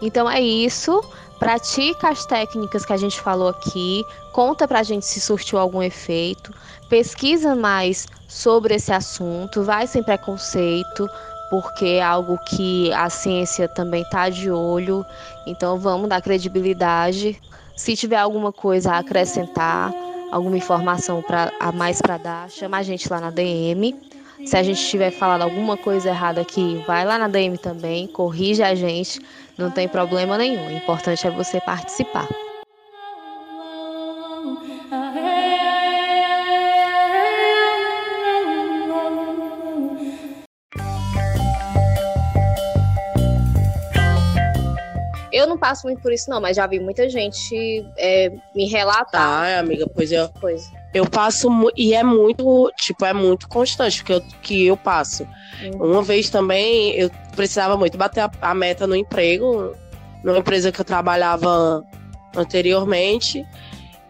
Então 0.00 0.28
é 0.28 0.40
isso. 0.40 1.02
Pratica 1.38 2.08
as 2.08 2.24
técnicas 2.24 2.86
que 2.86 2.94
a 2.94 2.96
gente 2.96 3.20
falou 3.20 3.48
aqui, 3.48 4.02
conta 4.32 4.66
pra 4.66 4.82
gente 4.82 5.04
se 5.04 5.20
surtiu 5.20 5.58
algum 5.58 5.82
efeito, 5.82 6.50
pesquisa 6.88 7.54
mais 7.54 8.06
sobre 8.26 8.76
esse 8.76 8.90
assunto, 8.90 9.62
vai 9.62 9.86
sem 9.86 10.02
preconceito, 10.02 11.06
porque 11.50 11.84
é 11.84 12.02
algo 12.02 12.38
que 12.38 12.92
a 12.92 13.08
ciência 13.08 13.68
também 13.68 14.02
está 14.02 14.28
de 14.28 14.50
olho. 14.50 15.04
Então 15.46 15.78
vamos 15.78 16.08
dar 16.08 16.20
credibilidade. 16.20 17.40
Se 17.76 17.94
tiver 17.94 18.16
alguma 18.16 18.52
coisa 18.52 18.92
a 18.92 18.98
acrescentar, 18.98 19.92
alguma 20.30 20.56
informação 20.56 21.22
pra, 21.22 21.52
a 21.60 21.70
mais 21.72 22.00
para 22.00 22.16
dar, 22.16 22.50
chama 22.50 22.78
a 22.78 22.82
gente 22.82 23.08
lá 23.10 23.20
na 23.20 23.30
DM. 23.30 23.94
Se 24.44 24.56
a 24.56 24.62
gente 24.62 24.84
tiver 24.86 25.10
falado 25.10 25.42
alguma 25.42 25.76
coisa 25.76 26.10
errada 26.10 26.40
aqui, 26.40 26.82
vai 26.86 27.04
lá 27.04 27.18
na 27.18 27.26
DM 27.26 27.56
também, 27.56 28.06
corrige 28.06 28.62
a 28.62 28.74
gente, 28.74 29.18
não 29.56 29.70
tem 29.70 29.88
problema 29.88 30.36
nenhum. 30.36 30.68
O 30.68 30.72
importante 30.72 31.26
é 31.26 31.30
você 31.30 31.60
participar. 31.60 32.28
Passo 45.66 45.86
muito 45.88 46.00
por 46.00 46.12
isso, 46.12 46.30
não, 46.30 46.40
mas 46.40 46.56
já 46.56 46.64
vi 46.64 46.78
muita 46.78 47.08
gente 47.08 47.84
é, 47.96 48.30
me 48.54 48.68
relatar 48.68 49.06
Tá, 49.10 49.58
amiga, 49.58 49.84
pois 49.92 50.12
eu, 50.12 50.28
coisa. 50.40 50.70
eu 50.94 51.04
passo 51.04 51.48
e 51.76 51.92
é 51.92 52.04
muito, 52.04 52.70
tipo, 52.76 53.04
é 53.04 53.12
muito 53.12 53.48
constante 53.48 54.04
que 54.04 54.12
eu, 54.12 54.20
que 54.42 54.66
eu 54.66 54.76
passo. 54.76 55.26
Uma 55.74 56.02
vez 56.02 56.30
também 56.30 56.94
eu 56.94 57.10
precisava 57.34 57.76
muito 57.76 57.98
bater 57.98 58.20
a, 58.20 58.30
a 58.40 58.54
meta 58.54 58.86
no 58.86 58.94
emprego, 58.94 59.74
numa 60.22 60.38
empresa 60.38 60.70
que 60.70 60.80
eu 60.80 60.84
trabalhava 60.84 61.82
anteriormente, 62.36 63.44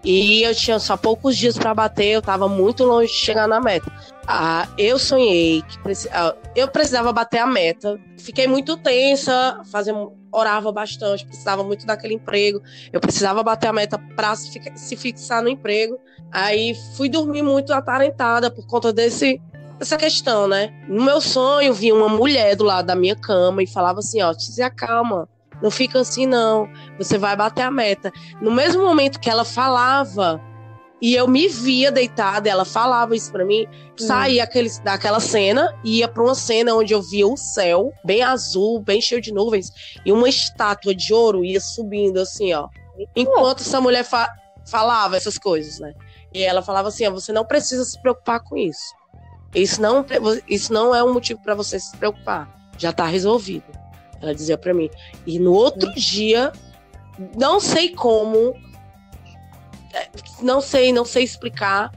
e 0.07 0.45
eu 0.45 0.55
tinha 0.55 0.79
só 0.79 0.97
poucos 0.97 1.37
dias 1.37 1.59
para 1.59 1.75
bater, 1.75 2.07
eu 2.07 2.23
tava 2.23 2.49
muito 2.49 2.85
longe 2.85 3.09
de 3.09 3.19
chegar 3.19 3.49
na 3.49 3.61
meta. 3.61 3.91
Ah, 4.25 4.69
eu 4.79 4.99
sonhei 4.99 5.63
que 5.63 5.79
preci- 5.81 6.09
ah, 6.13 6.35
eu 6.55 6.69
precisava 6.69 7.13
bater 7.13 7.39
a 7.39 7.47
meta. 7.47 7.99
Fiquei 8.17 8.47
muito 8.47 8.77
tensa, 8.77 9.61
fazia, 9.71 9.93
orava 10.31 10.71
bastante, 10.71 11.27
precisava 11.27 11.65
muito 11.65 11.85
daquele 11.85 12.15
emprego. 12.15 12.63
Eu 12.93 13.01
precisava 13.01 13.43
bater 13.43 13.67
a 13.67 13.73
meta 13.73 13.99
para 14.15 14.35
se 14.37 14.97
fixar 14.97 15.43
no 15.43 15.49
emprego. 15.49 15.99
Aí 16.31 16.77
fui 16.97 17.09
dormir 17.09 17.43
muito 17.43 17.73
atarentada 17.73 18.51
por 18.51 18.67
conta 18.67 18.93
desse 18.93 19.41
essa 19.79 19.97
questão, 19.97 20.49
né? 20.49 20.73
No 20.89 21.05
meu 21.05 21.21
sonho, 21.21 21.75
vi 21.75 21.93
uma 21.93 22.09
mulher 22.09 22.57
do 22.57 22.65
lado 22.65 22.87
da 22.87 22.95
minha 22.95 23.17
cama 23.17 23.63
e 23.63 23.67
falava 23.67 23.99
assim: 23.99 24.23
ó, 24.23 24.33
se 24.33 24.63
acalma, 24.63 25.29
não 25.63 25.71
fica 25.71 26.01
assim, 26.01 26.27
não. 26.27 26.69
Você 26.99 27.19
vai 27.19 27.37
bater 27.37 27.63
a 27.63 27.71
meta. 27.71 28.13
No 28.41 28.51
mesmo 28.51 28.83
momento 28.85 29.21
que 29.21 29.31
ela 29.31 29.45
falava, 29.45 30.41
e 31.01 31.15
eu 31.15 31.29
me 31.29 31.49
via 31.49 31.93
deitada, 31.93 32.49
ela 32.49 32.65
falava 32.65 33.15
isso 33.15 33.31
pra 33.31 33.45
mim, 33.45 33.67
saía 33.99 34.43
aquele, 34.45 34.71
daquela 34.83 35.21
cena 35.21 35.75
e 35.85 35.99
ia 35.99 36.09
pra 36.09 36.23
uma 36.23 36.35
cena 36.35 36.75
onde 36.75 36.95
eu 36.95 37.03
via 37.03 37.27
o 37.27 37.37
céu, 37.37 37.93
bem 38.05 38.23
azul, 38.23 38.81
bem 38.81 39.01
cheio 39.01 39.21
de 39.21 39.33
nuvens, 39.33 39.71
e 40.05 40.13
uma 40.13 40.29
estátua 40.29 40.95
de 40.95 41.13
ouro 41.13 41.45
ia 41.45 41.61
subindo 41.61 42.19
assim, 42.19 42.53
ó. 42.55 42.69
Enquanto 43.15 43.61
essa 43.61 43.79
mulher 43.81 44.05
fa- 44.05 44.33
falava 44.67 45.17
essas 45.17 45.37
coisas, 45.37 45.79
né? 45.79 45.93
E 46.33 46.43
ela 46.43 46.63
falava 46.63 46.89
assim: 46.89 47.07
ó, 47.07 47.11
você 47.11 47.31
não 47.31 47.45
precisa 47.45 47.85
se 47.85 48.01
preocupar 48.01 48.41
com 48.41 48.57
isso. 48.57 48.95
Isso 49.55 49.81
não, 49.81 50.05
isso 50.49 50.73
não 50.73 50.95
é 50.95 51.05
um 51.05 51.13
motivo 51.13 51.41
para 51.43 51.55
você 51.55 51.79
se 51.79 51.95
preocupar. 51.97 52.49
Já 52.79 52.93
tá 52.93 53.07
resolvido. 53.07 53.65
Ela 54.21 54.35
dizia 54.35 54.57
para 54.57 54.75
mim. 54.75 54.91
E 55.27 55.39
no 55.39 55.53
outro 55.53 55.93
dia, 55.95 56.53
não 57.37 57.61
sei 57.61 57.91
como, 57.91 58.55
é, 59.95 60.09
não 60.43 60.61
sei, 60.61 60.93
não 60.93 61.05
sei 61.05 61.25
explicar. 61.25 61.91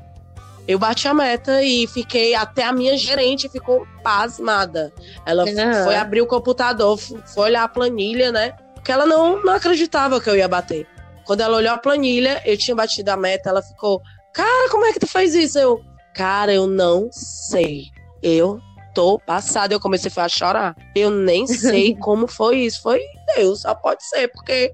Eu 0.68 0.78
bati 0.78 1.08
a 1.08 1.14
meta 1.14 1.64
e 1.64 1.88
fiquei, 1.88 2.36
até 2.36 2.64
a 2.64 2.72
minha 2.72 2.96
gerente 2.96 3.50
ficou 3.50 3.88
pasmada. 4.04 4.94
Ela 5.26 5.44
Aham. 5.44 5.84
foi 5.84 5.96
abrir 5.96 6.22
o 6.22 6.28
computador, 6.28 6.98
foi 6.98 7.46
olhar 7.46 7.64
a 7.64 7.68
planilha, 7.68 8.32
né? 8.32 8.54
Porque 8.76 8.92
ela 8.92 9.06
não, 9.06 9.44
não 9.44 9.54
acreditava 9.54 10.22
que 10.22 10.30
eu 10.30 10.38
ia 10.38 10.48
bater. 10.48 10.88
Quando 11.26 11.42
ela 11.42 11.58
olhou 11.58 11.74
a 11.74 11.78
planilha, 11.78 12.42
eu 12.46 12.58
tinha 12.58 12.76
batido 12.76 13.12
a 13.12 13.18
meta, 13.18 13.50
ela 13.50 13.62
ficou, 13.62 14.02
cara, 14.34 14.70
como 14.70 14.86
é 14.86 14.94
que 14.94 15.00
tu 15.00 15.08
fez 15.08 15.34
isso? 15.34 15.58
Eu, 15.58 15.84
cara, 16.14 16.54
eu 16.54 16.68
não 16.68 17.10
sei. 17.12 17.86
Eu 18.22 18.60
tô 19.00 19.18
passada. 19.18 19.74
Eu 19.74 19.80
comecei 19.80 20.12
a 20.14 20.28
chorar. 20.28 20.76
Eu 20.94 21.10
nem 21.10 21.48
sei 21.48 21.96
como 22.02 22.28
foi 22.28 22.58
isso. 22.60 22.82
Foi 22.82 23.00
Deus, 23.36 23.62
só 23.62 23.74
pode 23.74 24.04
ser, 24.04 24.28
porque 24.28 24.72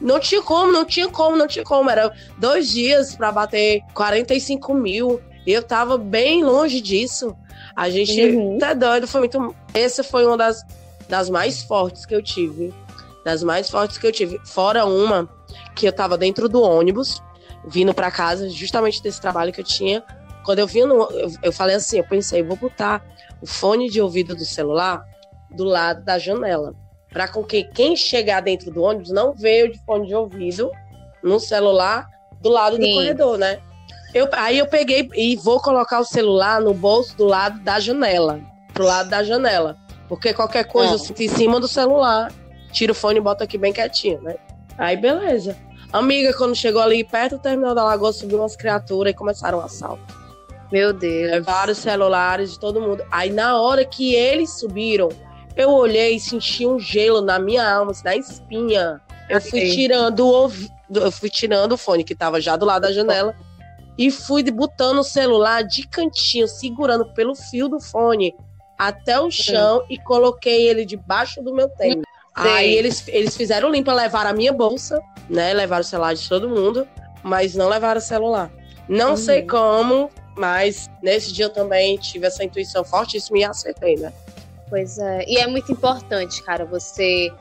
não 0.00 0.20
tinha 0.20 0.40
como, 0.42 0.70
não 0.70 0.84
tinha 0.84 1.08
como, 1.08 1.36
não 1.36 1.48
tinha 1.48 1.64
como. 1.64 1.90
Era 1.90 2.12
dois 2.38 2.68
dias 2.68 3.16
pra 3.16 3.32
bater 3.32 3.80
45 3.92 4.72
mil. 4.74 5.20
E 5.44 5.52
eu 5.52 5.62
tava 5.62 5.98
bem 5.98 6.44
longe 6.44 6.80
disso. 6.80 7.34
A 7.74 7.90
gente 7.90 8.20
Uhum. 8.20 8.58
tá 8.58 8.72
doido, 8.74 9.08
foi 9.08 9.20
muito. 9.20 9.54
Essa 9.74 10.04
foi 10.04 10.24
uma 10.24 10.36
das, 10.36 10.62
das 11.08 11.28
mais 11.28 11.62
fortes 11.62 12.06
que 12.06 12.14
eu 12.14 12.22
tive. 12.22 12.72
Das 13.24 13.42
mais 13.42 13.68
fortes 13.68 13.98
que 13.98 14.06
eu 14.06 14.12
tive. 14.12 14.40
Fora 14.44 14.84
uma 14.86 15.28
que 15.74 15.86
eu 15.86 15.92
tava 15.92 16.16
dentro 16.16 16.48
do 16.48 16.62
ônibus, 16.62 17.20
vindo 17.66 17.92
pra 17.92 18.10
casa, 18.10 18.48
justamente 18.48 19.02
desse 19.02 19.20
trabalho 19.20 19.52
que 19.52 19.60
eu 19.60 19.64
tinha. 19.64 20.04
quando 20.44 20.58
eu 20.60 20.66
vi, 20.66 20.84
no, 20.84 21.10
eu, 21.10 21.32
eu 21.42 21.52
falei 21.52 21.74
assim, 21.74 21.98
eu 21.98 22.04
pensei, 22.04 22.42
vou 22.42 22.56
botar 22.56 23.02
o 23.44 23.46
fone 23.46 23.90
de 23.90 24.00
ouvido 24.00 24.34
do 24.34 24.44
celular 24.44 25.04
do 25.50 25.64
lado 25.64 26.02
da 26.02 26.18
janela, 26.18 26.74
para 27.12 27.28
com 27.28 27.44
que 27.44 27.62
quem 27.62 27.94
chegar 27.94 28.40
dentro 28.40 28.70
do 28.70 28.82
ônibus 28.82 29.10
não 29.10 29.34
veja 29.34 29.72
de 29.72 29.78
fone 29.84 30.06
de 30.06 30.14
ouvido 30.14 30.70
no 31.22 31.38
celular 31.38 32.08
do 32.40 32.48
lado 32.48 32.76
Sim. 32.76 32.82
do 32.82 32.94
corredor, 32.94 33.36
né? 33.36 33.60
Eu, 34.14 34.28
aí 34.32 34.58
eu 34.58 34.66
peguei 34.66 35.10
e 35.14 35.36
vou 35.36 35.60
colocar 35.60 36.00
o 36.00 36.04
celular 36.06 36.58
no 36.58 36.72
bolso 36.72 37.14
do 37.18 37.26
lado 37.26 37.60
da 37.60 37.78
janela, 37.78 38.40
pro 38.72 38.86
lado 38.86 39.10
da 39.10 39.22
janela, 39.22 39.76
porque 40.08 40.32
qualquer 40.32 40.64
coisa 40.64 40.92
é. 40.92 40.94
eu 40.94 40.98
sinto 40.98 41.22
em 41.22 41.28
cima 41.28 41.60
do 41.60 41.68
celular, 41.68 42.32
tiro 42.72 42.92
o 42.92 42.96
fone 42.96 43.18
e 43.18 43.22
boto 43.22 43.44
aqui 43.44 43.58
bem 43.58 43.74
quietinho, 43.74 44.22
né? 44.22 44.36
Aí 44.78 44.96
beleza. 44.96 45.54
Amiga, 45.92 46.32
quando 46.32 46.56
chegou 46.56 46.80
ali 46.80 47.04
perto 47.04 47.36
do 47.36 47.42
terminal 47.42 47.74
da 47.74 47.84
Lagoa, 47.84 48.10
subiu 48.10 48.38
umas 48.38 48.56
criaturas 48.56 49.12
e 49.12 49.14
começaram 49.14 49.58
o 49.58 49.60
assalto. 49.60 50.23
Meu 50.74 50.92
Deus. 50.92 51.44
Vários 51.44 51.78
celulares 51.78 52.50
de 52.50 52.58
todo 52.58 52.80
mundo. 52.80 53.04
Aí 53.08 53.30
na 53.30 53.60
hora 53.60 53.84
que 53.84 54.12
eles 54.12 54.58
subiram, 54.58 55.08
eu 55.54 55.70
olhei 55.70 56.16
e 56.16 56.20
senti 56.20 56.66
um 56.66 56.80
gelo 56.80 57.20
na 57.20 57.38
minha 57.38 57.64
alma, 57.64 57.92
assim, 57.92 58.02
na 58.02 58.16
espinha. 58.16 59.00
Eu 59.30 59.40
fui 59.40 59.70
tirando 59.70 60.26
o 60.28 60.50
eu 60.92 61.12
fui 61.12 61.30
tirando 61.30 61.72
o 61.72 61.76
fone 61.76 62.02
que 62.02 62.12
tava 62.12 62.40
já 62.40 62.56
do 62.56 62.66
lado 62.66 62.82
da 62.82 62.92
janela 62.92 63.36
e 63.96 64.10
fui 64.10 64.42
botando 64.50 64.98
o 64.98 65.04
celular 65.04 65.62
de 65.62 65.86
cantinho, 65.86 66.48
segurando 66.48 67.06
pelo 67.14 67.36
fio 67.36 67.68
do 67.68 67.78
fone 67.78 68.34
até 68.76 69.20
o 69.20 69.30
chão 69.30 69.78
Sim. 69.78 69.94
e 69.94 69.98
coloquei 69.98 70.68
ele 70.68 70.84
debaixo 70.84 71.40
do 71.40 71.54
meu 71.54 71.68
tênis. 71.68 71.98
Sim. 71.98 72.02
Aí 72.34 72.74
eles, 72.74 73.06
eles 73.06 73.36
fizeram 73.36 73.70
limpa, 73.70 73.92
levaram 73.92 74.30
a 74.30 74.32
minha 74.34 74.52
bolsa, 74.52 75.00
né? 75.30 75.54
Levaram 75.54 75.82
o 75.82 75.84
celular 75.84 76.14
de 76.14 76.28
todo 76.28 76.48
mundo, 76.48 76.84
mas 77.22 77.54
não 77.54 77.68
levaram 77.68 78.00
o 78.00 78.02
celular. 78.02 78.50
Não 78.88 79.10
uhum. 79.10 79.16
sei 79.16 79.42
como, 79.42 80.10
mas 80.36 80.90
nesse 81.02 81.32
dia 81.32 81.46
eu 81.46 81.50
também 81.50 81.96
tive 81.96 82.26
essa 82.26 82.44
intuição 82.44 82.84
fortíssima 82.84 83.38
e 83.38 83.44
acertei, 83.44 83.96
né? 83.96 84.12
Pois 84.68 84.98
é. 84.98 85.24
E 85.26 85.38
é 85.38 85.46
muito 85.46 85.70
importante, 85.70 86.42
cara, 86.42 86.64
você 86.64 87.32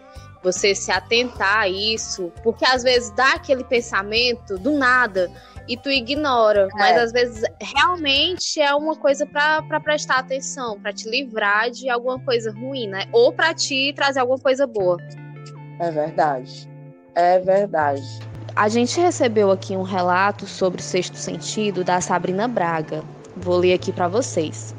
você 0.43 0.75
se 0.75 0.91
atentar 0.91 1.60
a 1.60 1.69
isso, 1.69 2.32
porque 2.43 2.65
às 2.65 2.84
vezes 2.84 3.10
dá 3.12 3.36
aquele 3.36 3.63
pensamento 3.63 4.58
do 4.58 4.73
nada 4.73 5.32
e 5.67 5.77
tu 5.77 5.89
ignora. 5.89 6.67
É. 6.73 6.77
Mas 6.77 6.97
às 6.97 7.12
vezes 7.13 7.43
realmente 7.62 8.62
é 8.62 8.75
uma 8.75 8.95
coisa 8.95 9.25
para 9.25 9.79
prestar 9.79 10.19
atenção, 10.19 10.79
para 10.79 10.91
te 10.91 11.10
livrar 11.10 11.71
de 11.71 11.89
alguma 11.89 12.19
coisa 12.19 12.51
ruim, 12.51 12.88
né? 12.88 13.06
Ou 13.13 13.32
para 13.32 13.53
te 13.53 13.93
trazer 13.93 14.19
alguma 14.19 14.39
coisa 14.39 14.67
boa. 14.67 14.97
É 15.79 15.89
verdade. 15.89 16.69
É 17.15 17.39
verdade. 17.39 18.03
A 18.55 18.69
gente 18.69 18.99
recebeu 18.99 19.49
aqui 19.49 19.75
um 19.75 19.81
relato 19.81 20.45
sobre 20.45 20.79
o 20.79 20.83
sexto 20.83 21.17
sentido 21.17 21.83
da 21.83 21.99
Sabrina 21.99 22.47
Braga. 22.47 23.03
Vou 23.35 23.57
ler 23.57 23.73
aqui 23.73 23.91
para 23.91 24.07
vocês. 24.07 24.75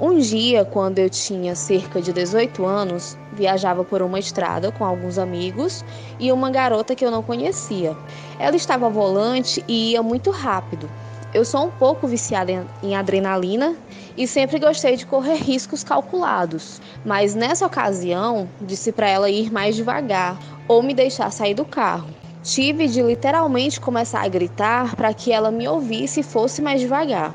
Um 0.00 0.16
dia, 0.16 0.64
quando 0.64 1.00
eu 1.00 1.10
tinha 1.10 1.56
cerca 1.56 2.00
de 2.00 2.12
18 2.12 2.64
anos, 2.64 3.18
viajava 3.32 3.82
por 3.82 4.00
uma 4.00 4.20
estrada 4.20 4.70
com 4.70 4.84
alguns 4.84 5.18
amigos 5.18 5.84
e 6.20 6.30
uma 6.30 6.50
garota 6.50 6.94
que 6.94 7.04
eu 7.04 7.10
não 7.10 7.20
conhecia. 7.20 7.96
Ela 8.38 8.54
estava 8.54 8.84
ao 8.84 8.92
volante 8.92 9.64
e 9.66 9.90
ia 9.90 10.02
muito 10.04 10.30
rápido. 10.30 10.88
Eu 11.34 11.44
sou 11.44 11.66
um 11.66 11.70
pouco 11.70 12.06
viciada 12.06 12.64
em 12.80 12.94
adrenalina 12.94 13.74
e 14.16 14.28
sempre 14.28 14.60
gostei 14.60 14.96
de 14.96 15.04
correr 15.04 15.38
riscos 15.38 15.82
calculados, 15.82 16.80
mas 17.04 17.34
nessa 17.34 17.66
ocasião 17.66 18.48
disse 18.60 18.92
para 18.92 19.08
ela 19.08 19.28
ir 19.28 19.52
mais 19.52 19.74
devagar 19.74 20.38
ou 20.68 20.80
me 20.80 20.94
deixar 20.94 21.32
sair 21.32 21.54
do 21.54 21.64
carro. 21.64 22.08
Tive 22.46 22.86
de 22.86 23.02
literalmente 23.02 23.80
começar 23.80 24.22
a 24.22 24.28
gritar 24.28 24.94
para 24.94 25.12
que 25.12 25.32
ela 25.32 25.50
me 25.50 25.66
ouvisse 25.66 26.20
e 26.20 26.22
fosse 26.22 26.62
mais 26.62 26.80
devagar. 26.80 27.34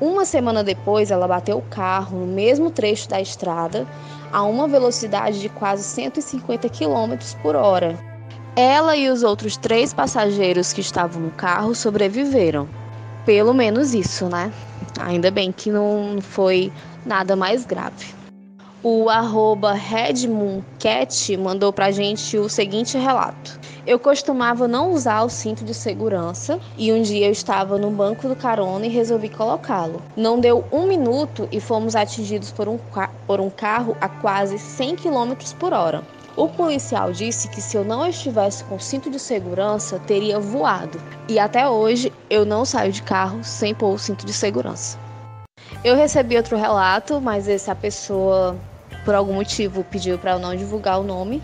Uma 0.00 0.24
semana 0.24 0.64
depois, 0.64 1.12
ela 1.12 1.28
bateu 1.28 1.58
o 1.58 1.62
carro 1.62 2.18
no 2.18 2.26
mesmo 2.26 2.68
trecho 2.68 3.08
da 3.08 3.20
estrada 3.20 3.86
a 4.32 4.42
uma 4.42 4.66
velocidade 4.66 5.40
de 5.40 5.48
quase 5.48 5.84
150 5.84 6.68
km 6.70 7.16
por 7.40 7.54
hora. 7.54 7.96
Ela 8.56 8.96
e 8.96 9.08
os 9.08 9.22
outros 9.22 9.56
três 9.56 9.94
passageiros 9.94 10.72
que 10.72 10.80
estavam 10.80 11.22
no 11.22 11.30
carro 11.30 11.72
sobreviveram. 11.72 12.68
Pelo 13.24 13.54
menos 13.54 13.94
isso, 13.94 14.28
né? 14.28 14.52
Ainda 14.98 15.30
bem 15.30 15.52
que 15.52 15.70
não 15.70 16.18
foi 16.20 16.72
nada 17.06 17.36
mais 17.36 17.64
grave. 17.64 18.12
O 18.82 19.08
arroba 19.08 19.72
RedmoonCat 19.72 21.36
mandou 21.36 21.72
pra 21.72 21.92
gente 21.92 22.36
o 22.36 22.48
seguinte 22.48 22.98
relato. 22.98 23.67
Eu 23.88 23.98
costumava 23.98 24.68
não 24.68 24.92
usar 24.92 25.22
o 25.22 25.30
cinto 25.30 25.64
de 25.64 25.72
segurança 25.72 26.60
e 26.76 26.92
um 26.92 27.00
dia 27.00 27.24
eu 27.24 27.32
estava 27.32 27.78
no 27.78 27.90
banco 27.90 28.28
do 28.28 28.36
carona 28.36 28.84
e 28.84 28.90
resolvi 28.90 29.30
colocá-lo. 29.30 30.02
Não 30.14 30.38
deu 30.38 30.62
um 30.70 30.86
minuto 30.86 31.48
e 31.50 31.58
fomos 31.58 31.96
atingidos 31.96 32.52
por 32.52 32.68
um, 32.68 32.78
por 33.26 33.40
um 33.40 33.48
carro 33.48 33.96
a 33.98 34.06
quase 34.06 34.58
100 34.58 34.96
km 34.96 35.32
por 35.58 35.72
hora. 35.72 36.02
O 36.36 36.48
policial 36.48 37.12
disse 37.12 37.48
que 37.48 37.62
se 37.62 37.78
eu 37.78 37.82
não 37.82 38.06
estivesse 38.06 38.62
com 38.64 38.78
cinto 38.78 39.08
de 39.08 39.18
segurança, 39.18 39.98
teria 40.00 40.38
voado. 40.38 41.00
E 41.26 41.38
até 41.38 41.66
hoje 41.66 42.12
eu 42.28 42.44
não 42.44 42.66
saio 42.66 42.92
de 42.92 43.02
carro 43.02 43.42
sem 43.42 43.74
pôr 43.74 43.94
o 43.94 43.98
cinto 43.98 44.26
de 44.26 44.34
segurança. 44.34 44.98
Eu 45.82 45.96
recebi 45.96 46.36
outro 46.36 46.58
relato, 46.58 47.22
mas 47.22 47.48
essa 47.48 47.74
pessoa, 47.74 48.54
por 49.06 49.14
algum 49.14 49.32
motivo, 49.32 49.82
pediu 49.82 50.18
para 50.18 50.32
eu 50.32 50.38
não 50.38 50.54
divulgar 50.54 51.00
o 51.00 51.04
nome. 51.04 51.42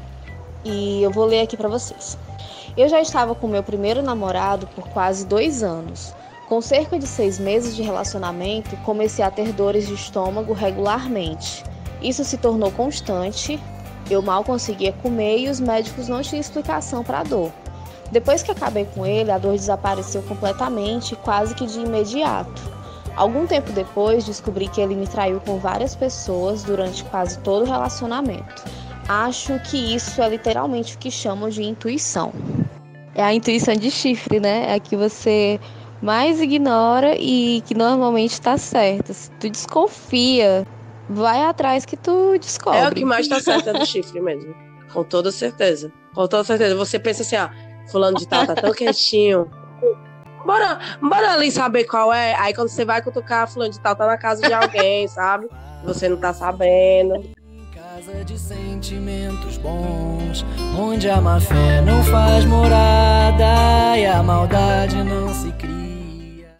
E 0.63 1.03
eu 1.03 1.11
vou 1.11 1.25
ler 1.25 1.41
aqui 1.41 1.57
para 1.57 1.71
vocês. 1.71 2.19
Eu 2.77 2.89
já 2.89 3.01
estava 3.01 3.37
com 3.37 3.47
meu 3.47 3.63
primeiro 3.63 4.03
namorado 4.03 4.67
por 4.67 4.89
quase 4.89 5.25
dois 5.25 5.63
anos. 5.63 6.13
Com 6.49 6.61
cerca 6.61 6.99
de 6.99 7.07
seis 7.07 7.39
meses 7.39 7.77
de 7.77 7.83
relacionamento, 7.83 8.77
comecei 8.79 9.25
a 9.25 9.31
ter 9.31 9.53
dores 9.53 9.87
de 9.87 9.95
estômago 9.95 10.53
regularmente. 10.53 11.63
Isso 12.03 12.25
se 12.25 12.37
tornou 12.37 12.73
constante. 12.73 13.61
Eu 14.11 14.21
mal 14.21 14.43
conseguia 14.43 14.93
comer 14.93 15.39
e 15.39 15.49
os 15.49 15.61
médicos 15.61 16.09
não 16.09 16.21
tinham 16.21 16.41
explicação 16.41 17.05
para 17.05 17.21
a 17.21 17.23
dor. 17.23 17.53
Depois 18.11 18.43
que 18.43 18.51
acabei 18.51 18.85
com 18.87 19.07
ele, 19.07 19.31
a 19.31 19.39
dor 19.39 19.53
desapareceu 19.53 20.23
completamente, 20.23 21.15
quase 21.17 21.55
que 21.55 21.67
de 21.67 21.79
imediato. 21.79 22.61
Algum 23.17 23.47
tempo 23.47 23.71
depois, 23.71 24.25
descobri 24.25 24.67
que 24.67 24.81
ele 24.81 24.97
me 24.97 25.07
traiu 25.07 25.41
com 25.41 25.59
várias 25.59 25.95
pessoas 25.95 26.65
durante 26.65 27.05
quase 27.05 27.39
todo 27.39 27.63
o 27.63 27.71
relacionamento. 27.71 28.65
Acho 29.09 29.59
que 29.61 29.95
isso 29.95 30.21
é 30.21 30.29
literalmente 30.29 30.97
o 30.97 30.99
que 30.99 31.11
chamam 31.11 31.49
de 31.49 31.63
intuição. 31.63 32.33
É 33.15 33.23
a 33.23 33.33
intuição 33.33 33.75
de 33.75 33.91
chifre, 33.91 34.41
né? 34.41 34.71
É 34.71 34.75
a 34.75 34.81
que 34.81 34.97
você 34.97 35.61
mais 36.03 36.41
ignora 36.41 37.17
e 37.19 37.63
que 37.67 37.75
normalmente 37.75 38.33
está 38.33 38.59
certa. 38.59 39.13
Se 39.13 39.31
tu 39.33 39.49
desconfia, 39.49 40.67
vai 41.09 41.43
atrás 41.43 41.85
que 41.85 41.97
tu 41.97 42.37
descobre. 42.39 42.81
É 42.81 42.89
o 42.89 42.93
que 42.93 43.05
mais 43.05 43.27
está 43.27 43.41
certo 43.41 43.71
é 43.71 43.73
do 43.73 43.87
chifre 43.87 44.21
mesmo. 44.21 44.55
Com 44.93 45.05
toda 45.05 45.31
certeza. 45.31 45.93
Com 46.15 46.27
toda 46.27 46.45
certeza. 46.45 46.75
Você 46.77 46.99
pensa 46.99 47.23
assim, 47.23 47.37
ah, 47.37 47.51
fulano 47.91 48.17
de 48.17 48.27
tal 48.27 48.47
tá 48.47 48.55
tão 48.55 48.73
quietinho 48.73 49.49
bora, 50.45 50.79
bora 51.01 51.33
ali 51.33 51.51
saber 51.51 51.85
qual 51.85 52.13
é. 52.13 52.35
Aí 52.35 52.55
quando 52.55 52.69
você 52.69 52.85
vai 52.85 53.03
cutucar, 53.03 53.51
fulano 53.51 53.73
de 53.73 53.81
tal 53.81 53.97
tá 53.97 54.07
na 54.07 54.17
casa 54.17 54.43
de 54.47 54.53
alguém, 54.53 55.09
sabe? 55.09 55.49
Você 55.85 56.09
não 56.09 56.17
tá 56.17 56.33
sabendo. 56.33 57.25
Casa 57.95 58.25
de 58.25 58.37
sentimentos 58.37 59.57
bons, 59.57 60.45
onde 60.77 61.09
a 61.09 61.21
má 61.21 61.39
fé 61.39 61.81
não 61.81 62.03
faz 62.03 62.45
morada 62.45 63.97
e 63.97 64.05
a 64.05 64.21
maldade 64.21 64.97
não 65.05 65.33
se 65.33 65.53
cria. 65.53 66.59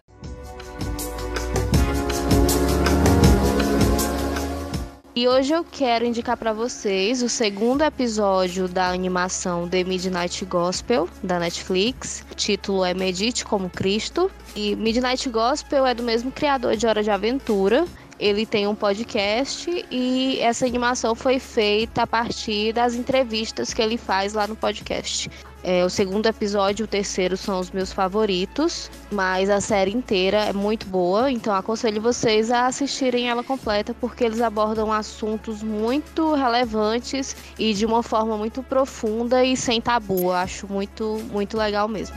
E 5.13 5.27
hoje 5.27 5.51
eu 5.51 5.65
quero 5.65 6.05
indicar 6.05 6.37
para 6.37 6.53
vocês 6.53 7.21
o 7.21 7.27
segundo 7.27 7.83
episódio 7.83 8.69
da 8.69 8.89
animação 8.89 9.67
The 9.67 9.83
Midnight 9.83 10.45
Gospel 10.45 11.09
da 11.21 11.37
Netflix. 11.37 12.23
O 12.31 12.35
título 12.35 12.85
é 12.85 12.93
Medite 12.93 13.43
como 13.43 13.69
Cristo. 13.69 14.31
E 14.55 14.73
Midnight 14.77 15.29
Gospel 15.29 15.85
é 15.85 15.93
do 15.93 16.01
mesmo 16.01 16.31
criador 16.31 16.77
de 16.77 16.87
Hora 16.87 17.03
de 17.03 17.11
Aventura. 17.11 17.85
Ele 18.19 18.45
tem 18.45 18.67
um 18.67 18.75
podcast 18.75 19.85
e 19.91 20.39
essa 20.39 20.65
animação 20.65 21.15
foi 21.15 21.39
feita 21.39 22.03
a 22.03 22.07
partir 22.07 22.73
das 22.73 22.95
entrevistas 22.95 23.73
que 23.73 23.81
ele 23.81 23.97
faz 23.97 24.33
lá 24.33 24.47
no 24.47 24.55
podcast. 24.55 25.29
É, 25.67 25.83
o 25.83 25.89
segundo 25.89 26.27
episódio 26.27 26.83
e 26.83 26.85
o 26.85 26.87
terceiro 26.87 27.35
são 27.35 27.59
os 27.59 27.71
meus 27.71 27.91
favoritos, 27.91 28.91
mas 29.11 29.49
a 29.49 29.59
série 29.59 29.91
inteira 29.91 30.37
é 30.45 30.53
muito 30.53 30.85
boa, 30.85 31.31
então 31.31 31.55
aconselho 31.55 31.99
vocês 31.99 32.51
a 32.51 32.67
assistirem 32.67 33.29
ela 33.29 33.43
completa 33.43 33.91
porque 33.99 34.23
eles 34.23 34.41
abordam 34.41 34.93
assuntos 34.93 35.63
muito 35.63 36.35
relevantes 36.35 37.35
e 37.57 37.73
de 37.73 37.83
uma 37.83 38.03
forma 38.03 38.37
muito 38.37 38.61
profunda 38.61 39.43
e 39.43 39.57
sem 39.57 39.81
tabu. 39.81 40.25
Eu 40.25 40.33
acho 40.33 40.67
muito, 40.71 41.19
muito 41.31 41.57
legal 41.57 41.87
mesmo. 41.87 42.15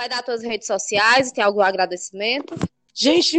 Vai 0.00 0.08
dar 0.08 0.24
suas 0.24 0.42
redes 0.42 0.66
sociais? 0.66 1.30
Tem 1.30 1.44
algum 1.44 1.60
agradecimento? 1.60 2.54
Gente, 2.94 3.38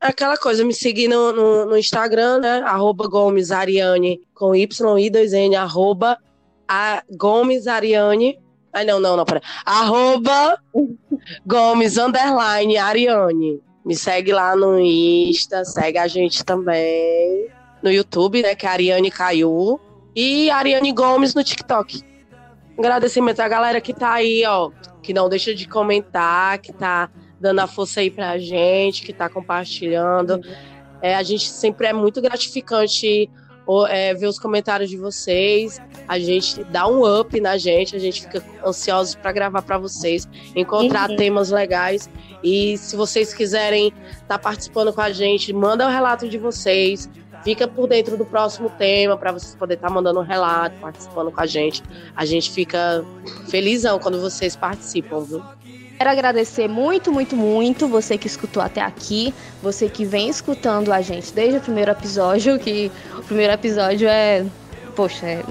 aquela 0.00 0.36
coisa, 0.36 0.64
me 0.64 0.74
seguir 0.74 1.06
no, 1.06 1.32
no, 1.32 1.66
no, 1.66 1.78
Instagram, 1.78 2.40
né? 2.40 2.62
Arroba 2.64 3.06
Gomes 3.06 3.52
Ariane 3.52 4.20
com 4.34 4.56
Y 4.56 4.98
e 4.98 5.08
2 5.08 5.32
N, 5.32 5.54
arroba 5.54 6.18
a 6.66 7.00
Gomes 7.16 7.68
Ariane. 7.68 8.40
Ai, 8.72 8.84
não, 8.84 8.98
não, 8.98 9.16
não, 9.16 9.24
pera. 9.24 9.40
Arroba 9.64 10.60
Gomes 11.46 11.96
underline 11.96 12.76
Ariane. 12.76 13.62
Me 13.84 13.94
segue 13.94 14.32
lá 14.32 14.56
no 14.56 14.80
Insta, 14.80 15.64
segue 15.64 15.98
a 15.98 16.08
gente 16.08 16.44
também 16.44 17.48
no 17.80 17.90
YouTube, 17.92 18.42
né? 18.42 18.56
Que 18.56 18.66
é 18.66 18.70
Ariane 18.70 19.12
Caiu. 19.12 19.78
E 20.16 20.50
Ariane 20.50 20.92
Gomes 20.92 21.34
no 21.34 21.44
TikTok. 21.44 22.02
Agradecimento 22.78 23.40
à 23.40 23.48
galera 23.48 23.80
que 23.80 23.92
tá 23.92 24.12
aí, 24.12 24.44
ó. 24.46 24.70
Que 25.02 25.12
não 25.12 25.28
deixa 25.28 25.54
de 25.54 25.68
comentar, 25.68 26.58
que 26.58 26.72
tá 26.72 27.10
dando 27.40 27.60
a 27.60 27.66
força 27.66 28.00
aí 28.00 28.10
pra 28.10 28.38
gente, 28.38 29.02
que 29.02 29.12
tá 29.12 29.28
compartilhando. 29.28 30.40
É, 31.02 31.14
a 31.14 31.22
gente 31.22 31.48
sempre 31.50 31.86
é 31.86 31.92
muito 31.92 32.22
gratificante 32.22 33.30
é, 33.88 34.14
ver 34.14 34.26
os 34.26 34.38
comentários 34.38 34.90
de 34.90 34.96
vocês. 34.96 35.80
A 36.06 36.18
gente 36.18 36.62
dá 36.64 36.86
um 36.86 37.20
up 37.20 37.38
na 37.40 37.56
gente, 37.56 37.96
a 37.96 37.98
gente 37.98 38.22
fica 38.22 38.42
ansiosos 38.64 39.14
para 39.14 39.32
gravar 39.32 39.62
para 39.62 39.78
vocês, 39.78 40.28
encontrar 40.54 41.10
uhum. 41.10 41.16
temas 41.16 41.50
legais. 41.50 42.10
E 42.42 42.76
se 42.76 42.94
vocês 42.96 43.32
quiserem 43.32 43.88
estar 44.12 44.26
tá 44.26 44.38
participando 44.38 44.92
com 44.92 45.00
a 45.00 45.12
gente, 45.12 45.52
manda 45.52 45.86
o 45.86 45.90
relato 45.90 46.28
de 46.28 46.38
vocês. 46.38 47.08
Fica 47.44 47.68
por 47.68 47.86
dentro 47.86 48.16
do 48.16 48.24
próximo 48.24 48.70
tema 48.70 49.18
para 49.18 49.30
vocês 49.30 49.54
poderem 49.54 49.76
estar 49.76 49.88
tá 49.88 49.94
mandando 49.94 50.18
um 50.18 50.22
relato, 50.22 50.74
participando 50.80 51.30
com 51.30 51.40
a 51.40 51.46
gente. 51.46 51.82
A 52.16 52.24
gente 52.24 52.50
fica 52.50 53.04
felizão 53.48 53.98
quando 53.98 54.18
vocês 54.18 54.56
participam, 54.56 55.20
viu? 55.20 55.42
Quero 55.98 56.10
agradecer 56.10 56.68
muito, 56.68 57.12
muito, 57.12 57.36
muito 57.36 57.86
você 57.86 58.18
que 58.18 58.26
escutou 58.26 58.62
até 58.62 58.80
aqui, 58.80 59.32
você 59.62 59.88
que 59.88 60.04
vem 60.04 60.28
escutando 60.28 60.92
a 60.92 61.00
gente 61.00 61.32
desde 61.32 61.58
o 61.58 61.60
primeiro 61.60 61.90
episódio, 61.90 62.58
que 62.58 62.90
o 63.16 63.22
primeiro 63.22 63.52
episódio 63.52 64.08
é. 64.08 64.44
Poxa, 64.96 65.26
é... 65.26 65.42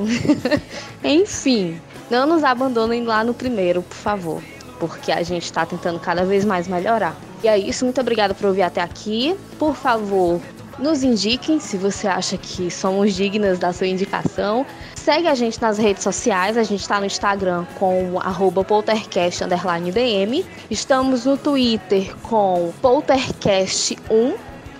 enfim. 1.07 1.79
Não 2.09 2.25
nos 2.25 2.43
abandonem 2.43 3.05
lá 3.05 3.23
no 3.23 3.33
primeiro, 3.33 3.81
por 3.81 3.95
favor, 3.95 4.43
porque 4.79 5.11
a 5.11 5.23
gente 5.23 5.45
está 5.45 5.65
tentando 5.65 5.99
cada 5.99 6.25
vez 6.25 6.43
mais 6.43 6.67
melhorar. 6.67 7.15
E 7.43 7.47
é 7.47 7.57
isso, 7.57 7.85
muito 7.85 7.99
obrigada 8.01 8.33
por 8.33 8.47
ouvir 8.47 8.61
até 8.61 8.81
aqui. 8.81 9.35
Por 9.57 9.75
favor, 9.75 10.39
nos 10.79 11.03
indiquem 11.03 11.59
se 11.59 11.77
você 11.77 12.07
acha 12.07 12.37
que 12.37 12.69
somos 12.71 13.13
dignas 13.13 13.59
da 13.59 13.71
sua 13.71 13.87
indicação. 13.87 14.65
Segue 14.95 15.27
a 15.27 15.35
gente 15.35 15.61
nas 15.61 15.77
redes 15.77 16.03
sociais, 16.03 16.57
a 16.57 16.63
gente 16.63 16.81
está 16.81 16.99
no 16.99 17.05
Instagram 17.05 17.65
com 17.77 18.19
poltercast_dm. 18.67 20.45
Estamos 20.69 21.25
no 21.25 21.37
Twitter 21.37 22.15
com 22.23 22.73
poltercast1. 22.81 24.35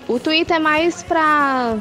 O 0.08 0.18
Twitter 0.18 0.56
é 0.56 0.60
mais 0.60 1.02
para 1.02 1.78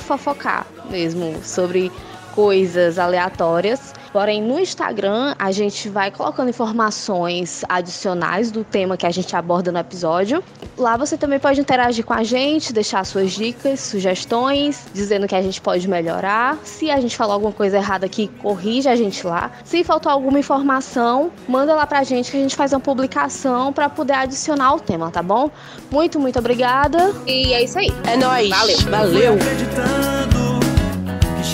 fofocar 0.00 0.66
mesmo 0.90 1.40
sobre 1.42 1.90
coisas 2.34 2.98
aleatórias. 2.98 3.94
Porém, 4.12 4.42
no 4.42 4.60
Instagram, 4.60 5.34
a 5.38 5.50
gente 5.50 5.88
vai 5.88 6.10
colocando 6.10 6.48
informações 6.48 7.64
adicionais 7.68 8.50
do 8.50 8.62
tema 8.62 8.96
que 8.96 9.06
a 9.06 9.10
gente 9.10 9.34
aborda 9.34 9.72
no 9.72 9.78
episódio. 9.78 10.42
Lá 10.76 10.96
você 10.96 11.16
também 11.16 11.38
pode 11.38 11.60
interagir 11.60 12.04
com 12.04 12.12
a 12.12 12.22
gente, 12.22 12.72
deixar 12.72 13.04
suas 13.04 13.32
dicas, 13.32 13.80
sugestões, 13.80 14.86
dizendo 14.92 15.26
que 15.26 15.34
a 15.34 15.42
gente 15.42 15.60
pode 15.60 15.88
melhorar. 15.88 16.58
Se 16.62 16.90
a 16.90 17.00
gente 17.00 17.16
falar 17.16 17.34
alguma 17.34 17.52
coisa 17.52 17.76
errada 17.76 18.06
aqui, 18.06 18.28
corrija 18.40 18.90
a 18.90 18.96
gente 18.96 19.26
lá. 19.26 19.50
Se 19.64 19.82
faltou 19.82 20.10
alguma 20.10 20.38
informação, 20.38 21.32
manda 21.48 21.74
lá 21.74 21.86
pra 21.86 22.04
gente 22.04 22.30
que 22.30 22.36
a 22.36 22.40
gente 22.40 22.54
faz 22.54 22.72
uma 22.72 22.80
publicação 22.80 23.72
para 23.72 23.88
poder 23.88 24.14
adicionar 24.14 24.74
o 24.74 24.80
tema, 24.80 25.10
tá 25.10 25.22
bom? 25.22 25.50
Muito, 25.90 26.20
muito 26.20 26.38
obrigada. 26.38 27.12
E 27.26 27.52
é 27.52 27.64
isso 27.64 27.78
aí. 27.78 27.92
É 28.06 28.16
nóis. 28.16 28.48
Valeu. 28.48 28.78
Valeu. 28.90 30.13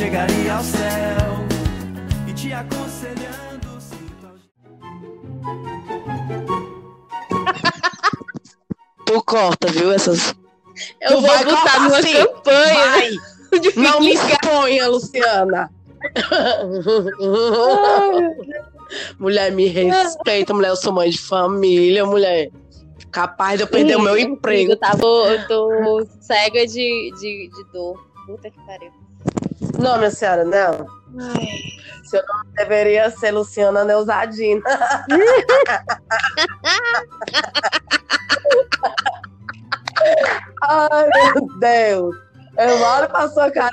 Chegaria 0.01 0.55
ao 0.55 0.65
céu 0.65 1.47
te 2.35 2.51
aconselhando. 2.55 3.79
Tu 9.05 9.23
corta, 9.25 9.71
viu? 9.71 9.93
Essas. 9.93 10.35
Eu 11.03 11.17
tu 11.17 11.21
vou 11.21 11.31
vai 11.31 11.45
botar 11.45 11.81
numa 11.81 11.99
assim. 11.99 12.15
campanha. 12.15 12.75
Vai. 12.75 13.11
Não 13.77 14.01
me 14.01 14.15
exponha, 14.15 14.89
Luciana. 14.89 15.71
mulher, 19.19 19.53
me 19.53 19.67
respeita, 19.67 20.55
mulher. 20.55 20.71
Eu 20.71 20.77
sou 20.77 20.95
mãe 20.95 21.11
de 21.11 21.21
família, 21.21 22.07
mulher. 22.07 22.51
Capaz 23.13 23.59
de 23.59 23.65
eu 23.65 23.69
perder 23.69 23.97
Sim, 23.97 24.01
o 24.01 24.05
meu 24.05 24.17
emprego. 24.17 24.75
Tá, 24.77 24.93
eu 24.95 25.47
tô 25.47 26.07
cega 26.23 26.67
de, 26.67 27.13
de, 27.21 27.51
de 27.51 27.65
dor. 27.71 28.03
Puta 28.27 28.51
que 28.51 28.59
pariu. 28.65 29.00
Não, 29.79 29.99
minha 29.99 30.11
senhora, 30.11 30.45
não. 30.45 30.87
Ai. 31.19 31.49
Seu 32.05 32.23
nome 32.27 32.51
deveria 32.57 33.11
ser 33.11 33.31
Luciana 33.31 33.85
Neusadina. 33.85 34.63
Ai, 40.63 41.09
meu 41.35 41.59
Deus. 41.59 42.17
Eu 42.59 42.79
moro 42.79 43.09
pra 43.09 43.29
sua 43.29 43.51
cara 43.51 43.71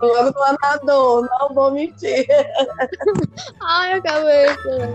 logo 0.00 0.30
do 0.32 0.42
anador, 0.42 1.28
não 1.28 1.54
vou 1.54 1.70
mentir. 1.72 2.26
Ai, 3.60 3.94
a 3.94 4.02
cabeça. 4.02 4.88